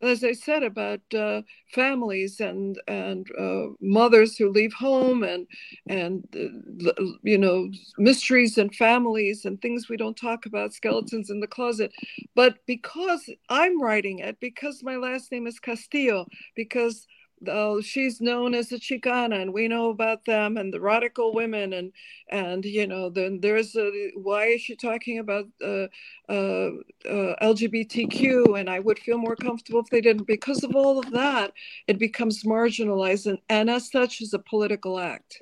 as 0.00 0.22
I 0.22 0.32
said 0.32 0.62
about 0.62 1.00
uh, 1.14 1.42
families 1.72 2.40
and 2.40 2.80
and 2.86 3.26
uh, 3.38 3.66
mothers 3.80 4.36
who 4.36 4.50
leave 4.50 4.72
home 4.72 5.22
and 5.22 5.46
and 5.88 6.24
uh, 6.34 7.04
you 7.22 7.38
know 7.38 7.70
mysteries 7.98 8.58
and 8.58 8.74
families 8.74 9.44
and 9.44 9.60
things 9.60 9.88
we 9.88 9.96
don't 9.96 10.16
talk 10.16 10.46
about 10.46 10.72
skeletons 10.72 11.30
in 11.30 11.40
the 11.40 11.46
closet. 11.46 11.92
But 12.34 12.58
because 12.66 13.28
I'm 13.48 13.80
writing 13.82 14.20
it 14.20 14.38
because 14.40 14.82
my 14.82 14.96
last 14.96 15.32
name 15.32 15.46
is 15.46 15.58
Castillo 15.58 16.26
because 16.54 17.06
oh, 17.46 17.80
she's 17.80 18.20
known 18.20 18.54
as 18.54 18.72
a 18.72 18.78
Chicana, 18.78 19.40
and 19.40 19.52
we 19.52 19.68
know 19.68 19.90
about 19.90 20.24
them 20.24 20.56
and 20.56 20.72
the 20.72 20.80
radical 20.80 21.32
women, 21.34 21.72
and 21.72 21.92
and 22.30 22.64
you 22.64 22.86
know, 22.86 23.10
then 23.10 23.40
there's 23.40 23.76
a 23.76 24.10
why 24.14 24.46
is 24.46 24.62
she 24.62 24.76
talking 24.76 25.18
about 25.18 25.46
uh, 25.62 25.86
uh, 26.28 26.70
uh, 27.08 27.34
LGBTQ? 27.42 28.58
And 28.58 28.68
I 28.68 28.80
would 28.80 28.98
feel 28.98 29.18
more 29.18 29.36
comfortable 29.36 29.80
if 29.80 29.90
they 29.90 30.00
didn't. 30.00 30.26
Because 30.26 30.64
of 30.64 30.74
all 30.74 30.98
of 30.98 31.10
that, 31.12 31.52
it 31.86 31.98
becomes 31.98 32.44
marginalized, 32.44 33.26
and, 33.26 33.38
and 33.48 33.70
as 33.70 33.90
such, 33.90 34.20
is 34.20 34.34
a 34.34 34.38
political 34.38 34.98
act. 34.98 35.40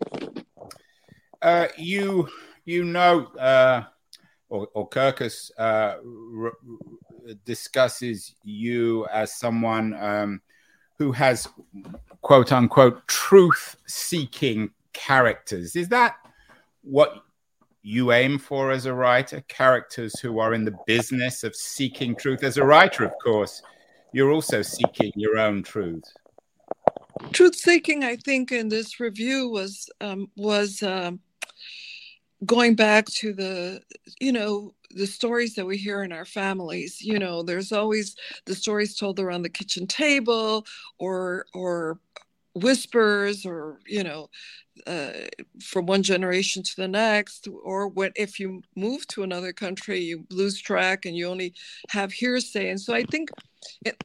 Uh, 1.43 1.69
you 1.77 2.29
you 2.65 2.85
know, 2.85 3.27
uh, 3.39 3.85
or, 4.49 4.69
or 4.75 4.89
Kirkus 4.89 5.51
uh, 5.59 5.97
discusses 7.45 8.35
you 8.43 9.07
as 9.07 9.39
someone. 9.39 9.95
Um, 9.95 10.43
who 10.99 11.13
has 11.13 11.49
quote 12.23 12.53
unquote 12.53 13.07
truth 13.07 13.77
seeking 13.87 14.71
characters. 14.93 15.77
Is 15.77 15.89
that 15.89 16.17
what 16.83 17.23
you 17.83 18.13
aim 18.13 18.39
for 18.39 18.71
as 18.71 18.87
a 18.87 18.95
writer? 18.95 19.43
Characters 19.49 20.19
who 20.21 20.39
are 20.39 20.55
in 20.55 20.65
the 20.65 20.77
business 20.87 21.45
of 21.45 21.55
seeking 21.55 22.17
truth. 22.17 22.43
As 22.43 22.57
a 22.57 22.65
writer, 22.65 23.05
of 23.05 23.13
course, 23.23 23.63
you're 24.13 24.33
also 24.33 24.63
seeking 24.63 25.13
your 25.15 25.39
own 25.39 25.63
truth. 25.63 26.05
Truth 27.33 27.57
seeking, 27.57 28.05
I 28.05 28.17
think, 28.17 28.53
in 28.53 28.69
this 28.69 29.01
review 29.01 29.49
was 29.49 29.89
um, 30.01 30.31
was 30.37 30.83
um, 30.83 31.21
going 32.45 32.75
back 32.75 33.07
to 33.07 33.33
the 33.33 33.81
you 34.21 34.33
know 34.33 34.75
the 34.97 35.07
stories 35.07 35.55
that 35.55 35.67
we 35.67 35.77
hear 35.77 36.03
in 36.03 36.13
our 36.13 36.25
families 36.25 37.03
you 37.03 37.19
know 37.19 37.43
there's 37.43 37.73
always 37.73 38.17
the 38.47 38.55
stories 38.55 38.97
told 38.97 39.21
around 39.21 39.43
the 39.43 39.49
kitchen 39.49 39.87
table 39.87 40.67
or 40.99 41.47
or 41.55 41.99
whispers 42.55 43.45
or 43.45 43.79
you 43.87 44.03
know 44.03 44.29
uh, 44.87 45.13
from 45.63 45.87
one 45.87 46.03
generation 46.03 46.63
to 46.63 46.77
the 46.77 46.89
next 46.89 47.49
or 47.65 47.93
if 48.15 48.39
you 48.41 48.63
move 48.77 49.07
to 49.07 49.23
another 49.23 49.53
country 49.53 50.01
you 50.01 50.25
lose 50.31 50.61
track 50.61 51.07
and 51.07 51.17
you 51.17 51.27
only 51.29 51.55
have 51.91 52.13
hearsay. 52.13 52.71
And 52.71 52.81
so 52.81 52.95
i 52.95 53.03
think 53.05 53.31
it, 53.85 54.03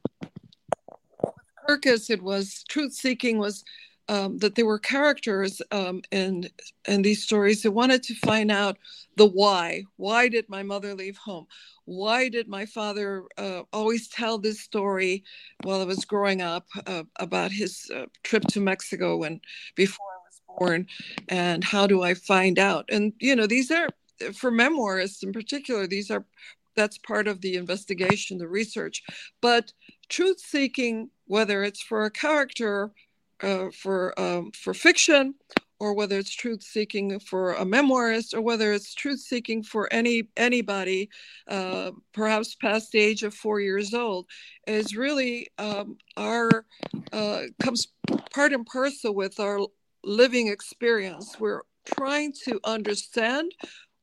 Kirkus, 1.68 2.10
it 2.10 2.22
was 2.22 2.64
truth 2.70 2.94
seeking 2.94 3.38
was 3.38 3.64
um, 4.12 4.38
that 4.40 4.56
there 4.56 4.66
were 4.66 4.78
characters 4.78 5.62
um, 5.72 6.02
in 6.12 6.50
in 6.86 7.02
these 7.02 7.24
stories 7.24 7.64
that 7.64 7.72
wanted 7.72 8.04
to 8.04 8.16
find 8.16 8.52
out 8.52 8.78
the 9.16 9.26
why. 9.26 9.84
Why 9.96 10.28
did 10.28 10.50
my 10.50 10.64
mother 10.64 10.94
leave 10.94 11.18
home? 11.18 11.48
Why 11.86 12.28
did 12.28 12.50
my 12.50 12.66
father 12.66 13.24
uh, 13.38 13.62
always 13.72 14.10
tell 14.10 14.38
this 14.38 14.60
story 14.60 15.24
while 15.64 15.80
I 15.82 15.86
was 15.86 16.04
growing 16.04 16.42
up 16.42 16.68
uh, 16.86 17.04
about 17.20 17.52
his 17.52 17.90
uh, 17.96 18.08
trip 18.24 18.44
to 18.48 18.60
Mexico 18.60 19.16
when 19.16 19.40
before 19.76 20.06
I 20.06 20.20
was 20.28 20.42
born? 20.60 20.88
And 21.30 21.64
how 21.64 21.88
do 21.88 22.04
I 22.04 22.14
find 22.14 22.60
out? 22.60 22.90
And 22.92 23.14
you 23.22 23.34
know, 23.34 23.48
these 23.48 23.72
are 23.72 23.88
for 24.34 24.52
memoirists 24.52 25.24
in 25.24 25.32
particular. 25.32 25.88
These 25.88 26.12
are 26.12 26.26
that's 26.76 26.98
part 26.98 27.30
of 27.30 27.40
the 27.40 27.56
investigation, 27.56 28.40
the 28.40 28.48
research. 28.48 29.04
But 29.42 29.72
truth 30.10 30.42
seeking, 30.42 31.12
whether 31.28 31.64
it's 31.64 31.82
for 31.82 32.04
a 32.04 32.12
character 32.12 32.92
uh, 33.44 33.70
for 33.74 34.20
um, 34.20 34.52
for 34.52 34.74
fiction, 34.74 35.36
or 35.80 35.94
whether 35.94 36.18
it's 36.18 36.34
truth 36.36 36.64
seeking 36.64 37.20
for 37.20 37.54
a 37.54 37.66
memoirist, 37.66 38.34
or 38.34 38.42
whether 38.42 38.72
it's 38.72 38.94
truth 38.94 39.20
seeking 39.20 39.64
for 39.64 39.92
any 39.92 40.30
anybody, 40.38 41.10
uh, 41.48 41.92
perhaps 42.14 42.56
past 42.56 42.92
the 42.92 43.00
age 43.00 43.24
of 43.24 43.34
four 43.34 43.60
years 43.60 43.94
old, 43.94 44.28
is 44.68 44.96
really 44.96 45.48
um, 45.58 45.98
our 46.18 46.66
uh, 47.12 47.44
comes 47.62 47.88
part 48.34 48.54
and 48.54 48.66
parcel 48.66 49.14
with 49.14 49.40
our 49.40 49.60
living 50.04 50.48
experience. 50.48 51.36
We're 51.40 51.62
trying 51.86 52.34
to 52.46 52.60
understand 52.64 53.52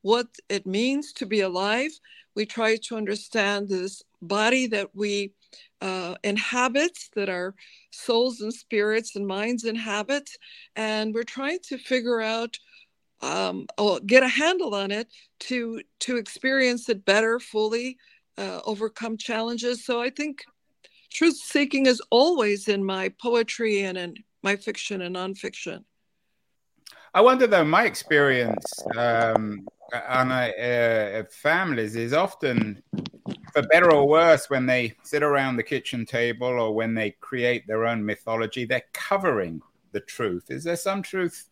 what 0.01 0.27
it 0.49 0.65
means 0.65 1.13
to 1.13 1.25
be 1.25 1.41
alive. 1.41 1.91
We 2.35 2.45
try 2.45 2.77
to 2.87 2.95
understand 2.95 3.69
this 3.69 4.01
body 4.21 4.67
that 4.67 4.89
we 4.93 5.33
uh, 5.81 6.15
inhabit, 6.23 6.97
that 7.15 7.29
our 7.29 7.55
souls 7.91 8.41
and 8.41 8.53
spirits 8.53 9.15
and 9.15 9.25
minds 9.25 9.63
inhabit. 9.65 10.29
And 10.75 11.13
we're 11.13 11.23
trying 11.23 11.59
to 11.69 11.77
figure 11.77 12.21
out, 12.21 12.57
um, 13.21 13.67
or 13.77 13.99
get 13.99 14.23
a 14.23 14.27
handle 14.27 14.75
on 14.75 14.91
it 14.91 15.07
to, 15.41 15.81
to 16.01 16.17
experience 16.17 16.89
it 16.89 17.05
better, 17.05 17.39
fully, 17.39 17.97
uh, 18.37 18.61
overcome 18.65 19.17
challenges. 19.17 19.85
So 19.85 20.01
I 20.01 20.09
think 20.09 20.43
truth 21.11 21.37
seeking 21.37 21.85
is 21.85 22.01
always 22.09 22.67
in 22.67 22.83
my 22.83 23.09
poetry 23.21 23.81
and 23.81 23.97
in 23.97 24.15
my 24.43 24.55
fiction 24.55 25.01
and 25.01 25.15
nonfiction. 25.15 25.83
I 27.13 27.21
wonder 27.21 27.47
though, 27.47 27.65
my 27.65 27.85
experience 27.85 28.65
um, 28.95 29.67
on 30.07 30.31
uh, 30.31 31.23
families 31.31 31.95
is 31.95 32.13
often, 32.13 32.83
for 33.53 33.61
better 33.63 33.91
or 33.91 34.07
worse, 34.07 34.49
when 34.49 34.65
they 34.65 34.95
sit 35.03 35.23
around 35.23 35.55
the 35.55 35.63
kitchen 35.63 36.05
table 36.05 36.47
or 36.47 36.73
when 36.73 36.93
they 36.93 37.11
create 37.19 37.67
their 37.67 37.85
own 37.85 38.05
mythology, 38.05 38.65
they're 38.65 38.83
covering 38.93 39.61
the 39.91 39.99
truth. 40.01 40.45
Is 40.49 40.63
there 40.63 40.75
some 40.75 41.01
truth 41.01 41.49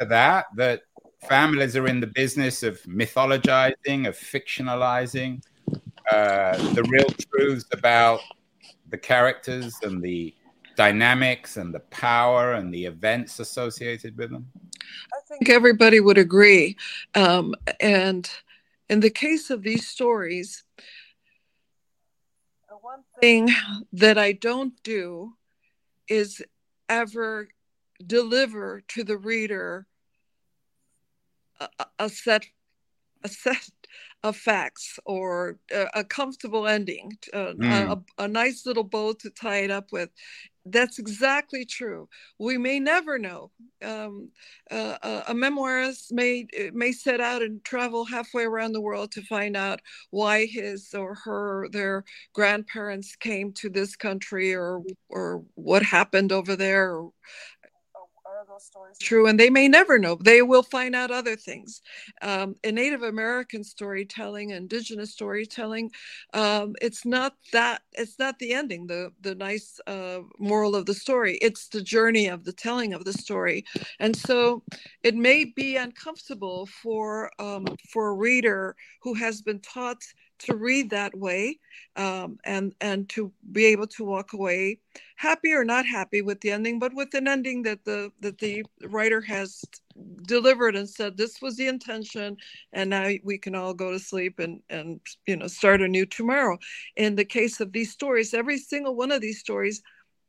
to 0.00 0.06
that? 0.06 0.46
That 0.56 0.82
families 1.28 1.76
are 1.76 1.86
in 1.86 2.00
the 2.00 2.06
business 2.06 2.62
of 2.62 2.80
mythologizing, 2.82 4.06
of 4.06 4.16
fictionalizing 4.16 5.42
uh, 6.12 6.56
the 6.74 6.84
real 6.88 7.08
truths 7.30 7.66
about 7.72 8.20
the 8.90 8.98
characters 8.98 9.74
and 9.82 10.02
the 10.02 10.34
dynamics 10.76 11.56
and 11.56 11.74
the 11.74 11.80
power 11.80 12.52
and 12.52 12.72
the 12.72 12.84
events 12.84 13.40
associated 13.40 14.16
with 14.16 14.30
them? 14.30 14.46
I 15.12 15.20
think 15.26 15.48
everybody 15.48 15.98
would 15.98 16.18
agree. 16.18 16.76
Um, 17.14 17.54
and 17.80 18.30
in 18.88 19.00
the 19.00 19.10
case 19.10 19.50
of 19.50 19.62
these 19.62 19.88
stories, 19.88 20.62
thing 23.20 23.50
that 23.92 24.18
I 24.18 24.32
don't 24.32 24.74
do 24.82 25.34
is 26.08 26.42
ever 26.88 27.48
deliver 28.04 28.82
to 28.88 29.04
the 29.04 29.16
reader 29.16 29.86
a, 31.60 31.68
a 31.98 32.08
set 32.08 32.46
a 33.24 33.28
set 33.28 33.70
of 34.22 34.36
facts 34.36 34.98
or 35.04 35.58
a, 35.72 35.86
a 35.94 36.04
comfortable 36.04 36.66
ending, 36.66 37.12
mm. 37.32 38.04
a, 38.18 38.22
a, 38.22 38.28
nice 38.28 38.66
little 38.66 38.84
bow 38.84 39.12
to 39.12 39.30
tie 39.30 39.58
it 39.58 39.70
up 39.70 39.92
with. 39.92 40.10
That's 40.68 40.98
exactly 40.98 41.64
true. 41.64 42.08
We 42.40 42.58
may 42.58 42.80
never 42.80 43.18
know. 43.20 43.52
Um, 43.84 44.30
uh, 44.68 45.22
a 45.28 45.32
memoirist 45.34 46.10
may 46.10 46.48
may 46.74 46.90
set 46.90 47.20
out 47.20 47.40
and 47.40 47.62
travel 47.64 48.04
halfway 48.04 48.42
around 48.44 48.72
the 48.72 48.80
world 48.80 49.12
to 49.12 49.22
find 49.22 49.56
out 49.56 49.80
why 50.10 50.46
his 50.46 50.92
or 50.92 51.14
her 51.24 51.68
their 51.70 52.04
grandparents 52.34 53.14
came 53.14 53.52
to 53.54 53.68
this 53.70 53.94
country 53.94 54.54
or 54.54 54.82
or 55.08 55.44
what 55.54 55.84
happened 55.84 56.32
over 56.32 56.56
there. 56.56 56.94
Or, 56.96 57.10
stories. 58.60 58.98
True 58.98 59.26
and 59.26 59.38
they 59.38 59.50
may 59.50 59.68
never 59.68 59.98
know. 59.98 60.16
They 60.16 60.42
will 60.42 60.62
find 60.62 60.94
out 60.94 61.10
other 61.10 61.36
things. 61.36 61.82
Um, 62.22 62.56
in 62.62 62.74
native 62.76 63.02
american 63.02 63.64
storytelling 63.64 64.50
indigenous 64.50 65.12
storytelling 65.12 65.90
um, 66.34 66.74
it's 66.82 67.04
not 67.06 67.34
that 67.52 67.82
it's 67.92 68.18
not 68.18 68.38
the 68.38 68.52
ending 68.52 68.86
the 68.86 69.12
the 69.22 69.34
nice 69.34 69.80
uh, 69.86 70.20
moral 70.38 70.76
of 70.76 70.86
the 70.86 70.94
story. 70.94 71.38
It's 71.40 71.68
the 71.68 71.82
journey 71.82 72.28
of 72.28 72.44
the 72.44 72.52
telling 72.52 72.92
of 72.92 73.04
the 73.04 73.12
story. 73.12 73.64
And 74.00 74.14
so 74.16 74.62
it 75.02 75.14
may 75.14 75.44
be 75.44 75.76
uncomfortable 75.76 76.66
for 76.66 77.30
um, 77.40 77.66
for 77.90 78.08
a 78.08 78.14
reader 78.14 78.76
who 79.02 79.14
has 79.14 79.42
been 79.42 79.60
taught 79.60 80.02
to 80.38 80.56
read 80.56 80.90
that 80.90 81.16
way 81.16 81.58
um, 81.96 82.38
and 82.44 82.74
and 82.80 83.08
to 83.08 83.32
be 83.52 83.66
able 83.66 83.86
to 83.86 84.04
walk 84.04 84.32
away 84.32 84.78
happy 85.16 85.52
or 85.52 85.64
not 85.64 85.86
happy 85.86 86.22
with 86.22 86.40
the 86.40 86.50
ending 86.50 86.78
but 86.78 86.94
with 86.94 87.12
an 87.14 87.28
ending 87.28 87.62
that 87.62 87.84
the 87.84 88.10
that 88.20 88.38
the 88.38 88.64
writer 88.88 89.20
has 89.20 89.62
delivered 90.22 90.76
and 90.76 90.88
said 90.88 91.16
this 91.16 91.40
was 91.40 91.56
the 91.56 91.66
intention 91.66 92.36
and 92.72 92.90
now 92.90 93.10
we 93.24 93.38
can 93.38 93.54
all 93.54 93.74
go 93.74 93.90
to 93.90 93.98
sleep 93.98 94.38
and 94.38 94.60
and 94.68 95.00
you 95.26 95.36
know 95.36 95.46
start 95.46 95.80
anew 95.80 96.06
tomorrow. 96.06 96.58
In 96.96 97.14
the 97.14 97.24
case 97.24 97.60
of 97.60 97.72
these 97.72 97.92
stories 97.92 98.34
every 98.34 98.58
single 98.58 98.94
one 98.94 99.10
of 99.10 99.20
these 99.20 99.40
stories 99.40 99.82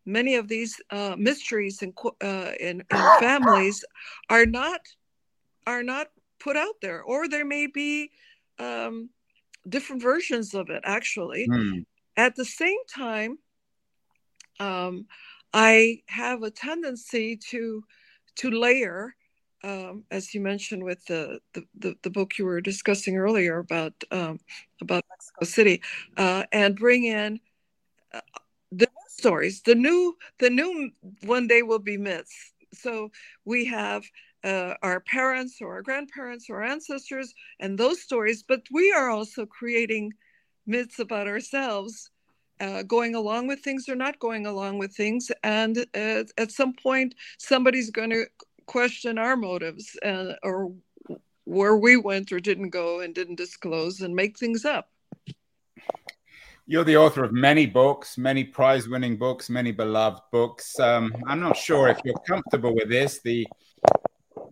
many 0.06 0.36
of 0.36 0.48
these 0.48 0.80
uh, 0.90 1.16
mysteries 1.18 1.82
in, 1.82 1.94
uh, 2.24 2.52
in 2.60 2.82
families 3.20 3.84
are 4.30 4.46
not 4.46 4.82
are 5.68 5.84
not 5.84 6.08
put 6.40 6.56
out 6.56 6.76
there 6.82 7.04
or 7.04 7.28
there 7.28 7.46
may 7.46 7.68
be 7.68 8.10
um, 8.60 9.10
different 9.68 10.02
versions 10.02 10.54
of 10.54 10.70
it 10.70 10.82
actually. 10.86 11.48
Mm. 11.48 11.86
At 12.16 12.36
the 12.36 12.46
same 12.46 12.80
time, 12.94 13.38
um, 14.60 15.06
I 15.54 16.02
have 16.08 16.44
a 16.44 16.52
tendency 16.52 17.38
to 17.50 17.84
to 18.38 18.52
layer, 18.52 19.16
um, 19.64 20.04
as 20.12 20.34
you 20.34 20.42
mentioned 20.42 20.84
with 20.84 21.04
the, 21.06 21.40
the, 21.54 21.64
the 21.78 21.96
the 22.04 22.10
book 22.10 22.38
you 22.38 22.46
were 22.46 22.62
discussing 22.62 23.18
earlier 23.18 23.60
about 23.60 23.94
um, 24.12 24.40
about 24.82 25.04
Mexico 25.10 25.46
City, 25.46 25.82
uh, 26.18 26.44
and 26.52 26.76
bring 26.76 27.06
in 27.06 27.40
uh, 28.14 28.22
the 28.72 28.88
stories. 29.08 29.62
The 29.62 29.76
new 29.76 30.18
the 30.40 30.50
new 30.50 30.92
one 31.24 31.48
day 31.48 31.62
will 31.62 31.80
be 31.80 31.98
myths. 31.98 32.54
So 32.74 33.12
we 33.46 33.66
have 33.66 34.04
uh, 34.48 34.74
our 34.82 35.02
parents 35.02 35.58
or 35.62 35.74
our 35.74 35.82
grandparents 35.82 36.50
or 36.50 36.58
our 36.58 36.64
ancestors 36.64 37.34
and 37.60 37.78
those 37.78 38.02
stories, 38.02 38.44
but 38.48 38.62
we 38.72 38.94
are 38.94 39.10
also 39.10 39.46
creating 39.46 40.14
myths 40.66 41.00
about 41.00 41.28
ourselves, 41.28 42.12
uh, 42.62 42.84
going 42.84 43.14
along 43.16 43.48
with 43.48 43.60
things 43.60 43.90
or 43.90 43.96
not 43.96 44.20
going 44.20 44.46
along 44.48 44.78
with 44.78 44.96
things. 44.96 45.30
And 45.44 45.78
uh, 45.94 46.24
at 46.38 46.52
some 46.52 46.74
point, 46.74 47.14
somebody's 47.38 47.92
going 47.92 48.12
to 48.12 48.26
question 48.66 49.18
our 49.18 49.36
motives 49.36 49.98
uh, 50.04 50.34
or 50.44 50.74
where 51.44 51.78
we 51.78 51.98
went 51.98 52.32
or 52.32 52.40
didn't 52.40 52.70
go 52.70 53.02
and 53.02 53.14
didn't 53.14 53.38
disclose 53.38 54.02
and 54.02 54.16
make 54.16 54.38
things 54.38 54.64
up. 54.66 54.90
You're 56.70 56.84
the 56.84 56.98
author 56.98 57.24
of 57.24 57.32
many 57.32 57.66
books, 57.66 58.18
many 58.18 58.44
prize 58.44 58.90
winning 58.90 59.16
books, 59.16 59.50
many 59.50 59.72
beloved 59.72 60.22
books. 60.34 60.78
Um, 60.78 61.16
I'm 61.26 61.40
not 61.40 61.56
sure 61.56 61.88
if 61.88 61.98
you're 62.04 62.20
comfortable 62.28 62.76
with 62.76 62.90
this. 62.90 63.22
The 63.22 63.48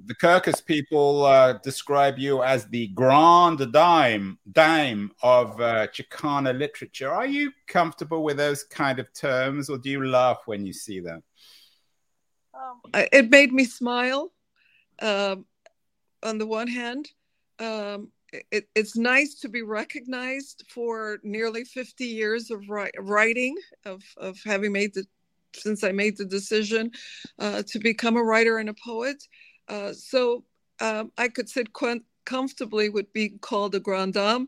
the 0.06 0.15
Kirkus 0.15 0.63
people 0.63 1.26
uh, 1.26 1.54
describe 1.54 2.20
you 2.20 2.44
as 2.44 2.65
the 2.68 2.88
grand 2.89 3.72
dame, 3.72 4.38
dame 4.52 5.12
of 5.24 5.60
uh, 5.60 5.88
Chicana 5.88 6.58
literature. 6.58 7.12
Are 7.12 7.26
you 7.26 7.52
comfortable 7.68 8.24
with 8.24 8.38
those 8.38 8.63
kind 8.63 9.00
of 9.00 9.12
terms, 9.13 9.70
or 9.70 9.78
do 9.78 9.89
you 9.89 10.06
laugh 10.06 10.41
when 10.46 10.65
you 10.65 10.74
see 10.74 11.00
them? 11.00 11.24
Um, 12.54 12.82
it 12.94 13.30
made 13.30 13.52
me 13.52 13.65
smile. 13.65 14.32
Um, 15.02 15.46
on 16.24 16.38
the 16.38 16.48
one 16.48 16.68
hand, 16.68 17.10
um, 17.60 18.12
it, 18.52 18.68
it's 18.76 18.96
nice 18.96 19.36
to 19.36 19.50
be 19.50 19.62
recognized 19.62 20.63
for 20.70 21.20
nearly 21.24 21.63
50 21.63 22.06
years 22.06 22.52
of 22.52 22.70
ri- 22.70 22.91
writing, 23.00 23.56
of, 23.86 24.04
of 24.18 24.38
having 24.46 24.72
made 24.72 24.94
the 24.94 25.06
since 25.56 25.84
I 25.84 25.91
made 25.91 26.18
the 26.18 26.26
decision 26.26 26.91
uh, 27.39 27.63
to 27.68 27.80
become 27.80 28.18
a 28.18 28.24
writer 28.24 28.58
and 28.58 28.70
a 28.70 28.74
poet. 28.74 29.24
Uh, 29.67 29.93
so 29.93 30.43
um, 30.80 31.12
I 31.17 31.28
could 31.28 31.49
sit 31.49 31.67
comfortably 32.25 32.89
with 32.89 33.12
being 33.13 33.39
called 33.39 33.75
a 33.75 33.80
grand 33.80 34.13
dame. 34.13 34.47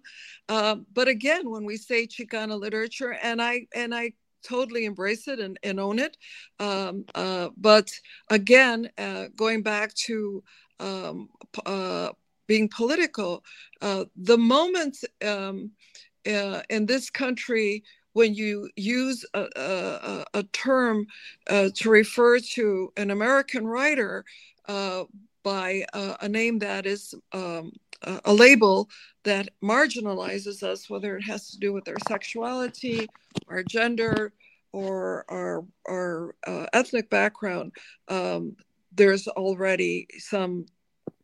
Uh, 0.50 0.78
but 0.94 1.08
again, 1.08 1.50
when 1.50 1.66
we 1.66 1.78
say 1.78 2.08
Chicana 2.08 2.60
literature, 2.60 3.18
and 3.22 3.42
I 3.42 3.68
and 3.74 3.94
I 3.94 4.14
totally 4.44 4.86
embrace 4.86 5.28
it 5.28 5.40
and, 5.40 5.60
and 5.64 5.80
own 5.80 6.00
it. 6.00 6.18
Um, 6.60 7.06
uh, 7.16 7.50
but 7.58 7.90
again, 8.30 8.90
uh, 8.98 9.26
going 9.36 9.62
back 9.62 9.94
to 10.06 10.44
um, 10.80 11.30
uh, 11.66 12.10
being 12.48 12.70
political, 12.70 13.44
the 13.82 14.38
moment 14.38 14.98
um, 15.26 15.72
in 16.24 16.86
this 16.86 17.10
country 17.10 17.84
when 18.14 18.34
you 18.34 18.68
use 18.76 19.24
a, 19.36 19.48
a, 19.56 20.26
a 20.40 20.44
term 20.52 21.06
uh, 21.52 21.70
to 21.76 21.90
refer 21.92 22.40
to 22.40 22.92
an 22.98 23.12
American 23.12 23.68
writer 23.68 24.26
uh, 24.68 25.04
by 25.44 25.86
uh, 25.94 26.16
a 26.22 26.30
name 26.30 26.60
that 26.60 26.86
is 26.86 27.14
um, 27.32 27.72
a 28.04 28.34
label 28.34 28.90
that 29.24 29.50
marginalizes 29.64 30.62
us, 30.64 30.90
whether 30.90 31.18
it 31.18 31.24
has 31.24 31.50
to 31.50 31.60
do 31.60 31.74
with 31.74 31.88
our 31.88 31.98
sexuality, 32.08 33.08
our 33.48 33.64
gender, 33.64 34.34
or 34.72 35.26
our, 35.30 35.66
our 35.88 36.36
uh, 36.46 36.66
ethnic 36.74 37.10
background, 37.10 37.72
um, 38.10 38.56
there's 38.94 39.28
already 39.28 40.08
some 40.20 40.66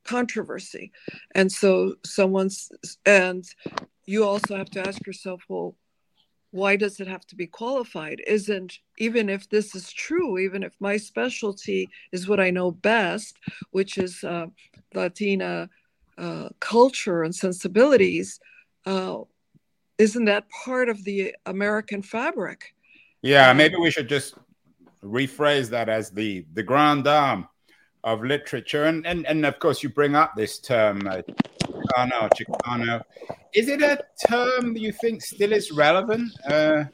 controversy. 0.03 0.91
And 1.35 1.51
so 1.51 1.95
someone's, 2.05 2.71
and 3.05 3.45
you 4.05 4.25
also 4.25 4.57
have 4.57 4.69
to 4.71 4.87
ask 4.87 5.05
yourself, 5.05 5.43
well, 5.47 5.75
why 6.53 6.75
does 6.75 6.99
it 6.99 7.07
have 7.07 7.25
to 7.25 7.35
be 7.35 7.47
qualified? 7.47 8.21
Isn't 8.27 8.77
even 8.99 9.27
if 9.27 9.49
this 9.49 9.73
is 9.73 9.91
true, 9.91 10.37
even 10.37 10.61
if 10.61 10.75
my 10.79 10.97
specialty 10.97 11.89
is 12.11 12.27
what 12.27 12.39
I 12.39 12.51
know 12.51 12.69
best, 12.69 13.39
which 13.71 13.97
is 13.97 14.23
uh, 14.23 14.45
Latina 14.93 15.67
uh, 16.15 16.49
culture 16.59 17.23
and 17.23 17.35
sensibilities, 17.35 18.39
uh, 18.85 19.21
isn't 19.97 20.25
that 20.25 20.47
part 20.63 20.89
of 20.89 21.03
the 21.03 21.35
American 21.47 22.03
fabric? 22.03 22.75
Yeah, 23.23 23.51
maybe 23.53 23.77
we 23.77 23.89
should 23.89 24.07
just 24.07 24.35
rephrase 25.03 25.69
that 25.71 25.89
as 25.89 26.11
the 26.11 26.45
the 26.53 26.61
grand 26.61 27.05
dame 27.05 27.47
of 28.03 28.23
literature, 28.23 28.85
and 28.85 29.07
and 29.07 29.25
and 29.25 29.43
of 29.43 29.57
course 29.57 29.81
you 29.81 29.89
bring 29.89 30.13
up 30.13 30.35
this 30.35 30.59
term 30.59 31.07
uh, 31.07 31.23
Chicano, 31.63 32.29
Chicano. 32.37 33.01
Is 33.53 33.67
it 33.69 33.81
a 33.81 33.99
term 34.27 34.73
that 34.73 34.79
you 34.79 34.91
think 34.91 35.21
still 35.21 35.53
is 35.53 35.71
relevant? 35.71 36.31
Uh, 36.47 36.85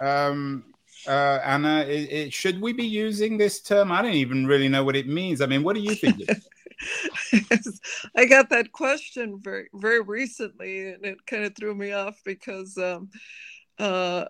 um, 0.00 0.64
uh, 1.06 1.38
Ana, 1.44 1.80
it, 1.80 2.10
it, 2.10 2.32
should 2.32 2.60
we 2.60 2.72
be 2.72 2.86
using 2.86 3.36
this 3.36 3.60
term? 3.60 3.92
I 3.92 4.02
don't 4.02 4.14
even 4.14 4.46
really 4.46 4.68
know 4.68 4.84
what 4.84 4.96
it 4.96 5.06
means. 5.06 5.40
I 5.40 5.46
mean, 5.46 5.62
what 5.62 5.76
do 5.76 5.82
you 5.82 5.94
think? 5.94 6.22
I 8.16 8.24
got 8.24 8.50
that 8.50 8.72
question 8.72 9.38
very, 9.40 9.68
very 9.74 10.00
recently, 10.00 10.88
and 10.88 11.04
it 11.04 11.26
kind 11.26 11.44
of 11.44 11.54
threw 11.54 11.74
me 11.74 11.92
off 11.92 12.20
because 12.24 12.76
um, 12.78 13.10
uh, 13.78 14.24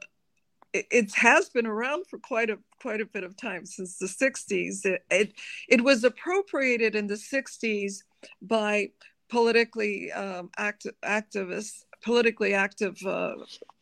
it, 0.73 0.87
it, 0.91 1.15
has 1.15 1.49
been 1.49 1.67
around 1.67 2.07
for 2.07 2.19
quite 2.19 2.51
a 2.51 2.59
quite 2.81 3.01
a 3.01 3.07
bit 3.07 3.25
of 3.25 3.37
time 3.37 3.65
since 3.65 3.99
the 3.99 4.07
'60s. 4.07 4.85
It 4.85 5.03
it, 5.11 5.33
it 5.69 5.85
was 5.85 6.05
appropriated 6.05 6.95
in 6.95 7.07
the 7.07 7.15
'60s 7.15 8.03
by 8.43 8.91
politically 9.29 10.12
um, 10.12 10.51
act, 10.57 10.87
activists, 11.05 11.85
politically 12.03 12.55
active 12.55 12.97
uh, 13.07 13.33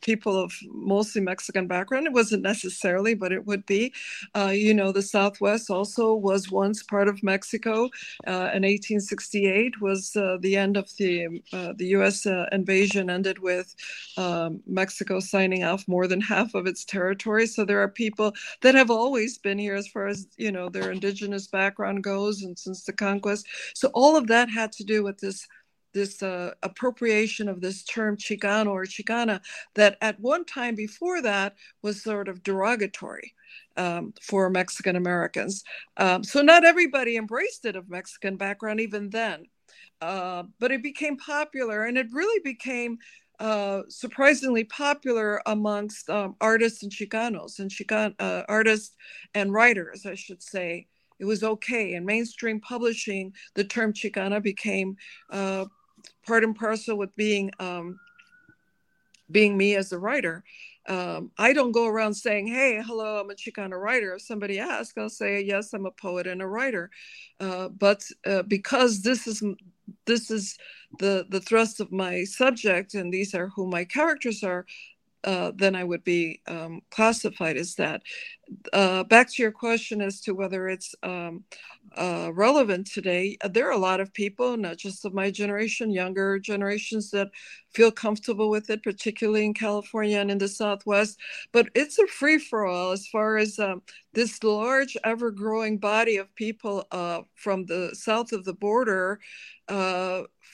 people 0.04 0.36
of 0.36 0.52
mostly 0.68 1.20
Mexican 1.20 1.66
background. 1.66 2.06
It 2.06 2.12
wasn't 2.12 2.42
necessarily, 2.42 3.14
but 3.14 3.32
it 3.32 3.46
would 3.46 3.64
be. 3.66 3.92
Uh, 4.34 4.52
you 4.54 4.74
know, 4.74 4.92
the 4.92 5.02
Southwest 5.02 5.70
also 5.70 6.14
was 6.14 6.50
once 6.50 6.82
part 6.82 7.08
of 7.08 7.22
Mexico. 7.22 7.84
Uh, 8.26 8.52
in 8.52 8.62
1868 8.62 9.80
was 9.80 10.14
uh, 10.16 10.36
the 10.40 10.56
end 10.56 10.76
of 10.76 10.88
the 10.98 11.42
uh, 11.52 11.72
the 11.76 11.86
U.S. 11.98 12.26
Uh, 12.26 12.46
invasion 12.52 13.10
ended 13.10 13.38
with 13.38 13.74
um, 14.16 14.60
Mexico 14.66 15.20
signing 15.20 15.64
off 15.64 15.88
more 15.88 16.06
than 16.06 16.20
half 16.20 16.54
of 16.54 16.66
its 16.66 16.84
territory. 16.84 17.46
So 17.46 17.64
there 17.64 17.80
are 17.80 17.88
people 17.88 18.34
that 18.60 18.74
have 18.74 18.90
always 18.90 19.38
been 19.38 19.58
here 19.58 19.74
as 19.74 19.88
far 19.88 20.06
as 20.06 20.26
you 20.36 20.52
know 20.52 20.68
their 20.68 20.90
indigenous 20.90 21.46
background 21.46 22.04
goes, 22.04 22.42
and 22.42 22.58
since 22.58 22.84
the 22.84 22.92
conquest. 22.92 23.46
So 23.74 23.90
all 23.94 24.16
of 24.16 24.26
that 24.28 24.50
had 24.50 24.72
to 24.72 24.84
do 24.84 25.02
with 25.02 25.18
this 25.18 25.46
this 25.94 26.22
uh, 26.22 26.52
appropriation 26.62 27.48
of 27.48 27.60
this 27.60 27.84
term 27.84 28.16
Chicano 28.16 28.68
or 28.68 28.84
Chicana 28.84 29.40
that 29.74 29.96
at 30.00 30.20
one 30.20 30.44
time 30.44 30.74
before 30.74 31.22
that 31.22 31.56
was 31.82 32.02
sort 32.02 32.28
of 32.28 32.42
derogatory 32.42 33.32
um, 33.76 34.12
for 34.20 34.50
Mexican 34.50 34.96
Americans. 34.96 35.64
Um, 35.96 36.22
so 36.22 36.42
not 36.42 36.64
everybody 36.64 37.16
embraced 37.16 37.64
it 37.64 37.76
of 37.76 37.88
Mexican 37.88 38.36
background 38.36 38.80
even 38.80 39.10
then, 39.10 39.46
uh, 40.00 40.42
but 40.58 40.72
it 40.72 40.82
became 40.82 41.16
popular 41.16 41.84
and 41.84 41.96
it 41.96 42.08
really 42.12 42.40
became 42.44 42.98
uh, 43.40 43.82
surprisingly 43.88 44.64
popular 44.64 45.42
amongst 45.46 46.08
um, 46.08 46.36
artists 46.40 46.82
and 46.82 46.92
Chicanos 46.92 47.58
and 47.58 47.70
Chican 47.70 48.14
uh, 48.18 48.42
artists 48.48 48.94
and 49.34 49.52
writers, 49.52 50.06
I 50.06 50.14
should 50.14 50.42
say. 50.42 50.86
It 51.18 51.24
was 51.24 51.42
okay. 51.44 51.94
In 51.94 52.04
mainstream 52.04 52.60
publishing, 52.60 53.32
the 53.54 53.64
term 53.64 53.92
Chicana 53.92 54.42
became 54.42 54.96
uh, 55.30 55.66
part 56.26 56.44
and 56.44 56.56
parcel 56.56 56.96
with 56.96 57.14
being 57.16 57.50
um, 57.58 57.98
being 59.30 59.56
me 59.56 59.74
as 59.76 59.92
a 59.92 59.98
writer. 59.98 60.44
Um, 60.86 61.30
I 61.38 61.54
don't 61.54 61.72
go 61.72 61.86
around 61.86 62.14
saying, 62.14 62.46
"Hey, 62.46 62.82
hello, 62.84 63.20
I'm 63.20 63.30
a 63.30 63.34
Chicana 63.34 63.80
writer." 63.80 64.14
If 64.14 64.22
somebody 64.22 64.58
asks, 64.58 64.98
I'll 64.98 65.08
say, 65.08 65.40
"Yes, 65.40 65.72
I'm 65.72 65.86
a 65.86 65.90
poet 65.90 66.26
and 66.26 66.42
a 66.42 66.46
writer." 66.46 66.90
Uh, 67.40 67.68
but 67.68 68.04
uh, 68.26 68.42
because 68.42 69.02
this 69.02 69.26
is 69.26 69.42
this 70.04 70.30
is 70.30 70.58
the 70.98 71.26
the 71.30 71.40
thrust 71.40 71.80
of 71.80 71.90
my 71.90 72.24
subject, 72.24 72.94
and 72.94 73.12
these 73.12 73.34
are 73.34 73.48
who 73.48 73.66
my 73.66 73.84
characters 73.84 74.44
are, 74.44 74.66
uh, 75.24 75.52
then 75.54 75.74
I 75.74 75.84
would 75.84 76.04
be 76.04 76.40
um, 76.46 76.82
classified 76.90 77.56
as 77.56 77.74
that. 77.76 78.02
Uh, 78.74 79.04
back 79.04 79.32
to 79.32 79.42
your 79.42 79.52
question 79.52 80.02
as 80.02 80.20
to 80.20 80.34
whether 80.34 80.68
it's 80.68 80.94
um, 81.02 81.44
uh, 81.96 82.30
relevant 82.34 82.86
today, 82.86 83.38
uh, 83.40 83.48
there 83.48 83.66
are 83.66 83.72
a 83.72 83.78
lot 83.78 84.00
of 84.00 84.12
people, 84.12 84.56
not 84.58 84.76
just 84.76 85.04
of 85.06 85.14
my 85.14 85.30
generation, 85.30 85.90
younger 85.90 86.38
generations 86.38 87.10
that 87.10 87.28
feel 87.72 87.90
comfortable 87.90 88.50
with 88.50 88.68
it, 88.68 88.82
particularly 88.82 89.46
in 89.46 89.54
California 89.54 90.18
and 90.18 90.30
in 90.30 90.36
the 90.36 90.48
Southwest. 90.48 91.18
But 91.52 91.70
it's 91.74 91.98
a 91.98 92.06
free 92.06 92.38
for 92.38 92.66
all 92.66 92.92
as 92.92 93.06
far 93.08 93.38
as 93.38 93.58
um, 93.58 93.80
this 94.12 94.44
large, 94.44 94.94
ever 95.04 95.30
growing 95.30 95.78
body 95.78 96.18
of 96.18 96.34
people 96.34 96.86
uh, 96.90 97.22
from 97.34 97.64
the 97.64 97.90
south 97.94 98.32
of 98.32 98.44
the 98.44 98.54
border 98.54 99.20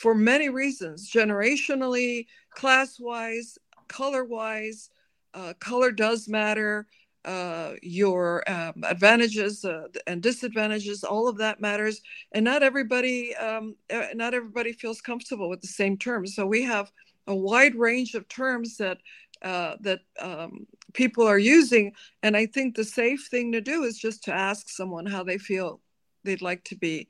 for 0.00 0.14
many 0.14 0.48
reasons, 0.48 1.10
generationally, 1.10 2.24
class 2.54 2.98
wise, 2.98 3.58
color 3.90 4.24
wise. 4.24 4.88
Uh, 5.34 5.52
color 5.60 5.92
does 5.92 6.28
matter 6.28 6.86
uh, 7.24 7.72
your 7.82 8.48
um, 8.50 8.82
advantages 8.84 9.64
uh, 9.64 9.88
and 10.06 10.22
disadvantages 10.22 11.04
all 11.04 11.28
of 11.28 11.36
that 11.36 11.60
matters. 11.60 12.00
And 12.32 12.44
not 12.44 12.62
everybody 12.62 13.34
um, 13.36 13.76
uh, 13.92 14.06
not 14.14 14.32
everybody 14.32 14.72
feels 14.72 15.00
comfortable 15.02 15.50
with 15.50 15.60
the 15.60 15.66
same 15.66 15.98
terms. 15.98 16.34
So 16.34 16.46
we 16.46 16.62
have 16.62 16.90
a 17.26 17.34
wide 17.34 17.74
range 17.74 18.14
of 18.14 18.26
terms 18.28 18.78
that 18.78 18.98
uh, 19.42 19.76
that 19.80 20.00
um, 20.18 20.66
people 20.94 21.26
are 21.26 21.38
using. 21.38 21.92
And 22.22 22.36
i 22.36 22.46
think 22.46 22.74
the 22.74 22.84
safe 22.84 23.28
thing 23.30 23.52
to 23.52 23.60
do 23.60 23.84
is 23.84 23.98
just 23.98 24.24
to 24.24 24.32
ask 24.32 24.68
someone 24.68 25.06
how 25.06 25.22
they 25.22 25.38
feel 25.38 25.80
they'd 26.24 26.42
like 26.42 26.64
to 26.64 26.76
be 26.76 27.06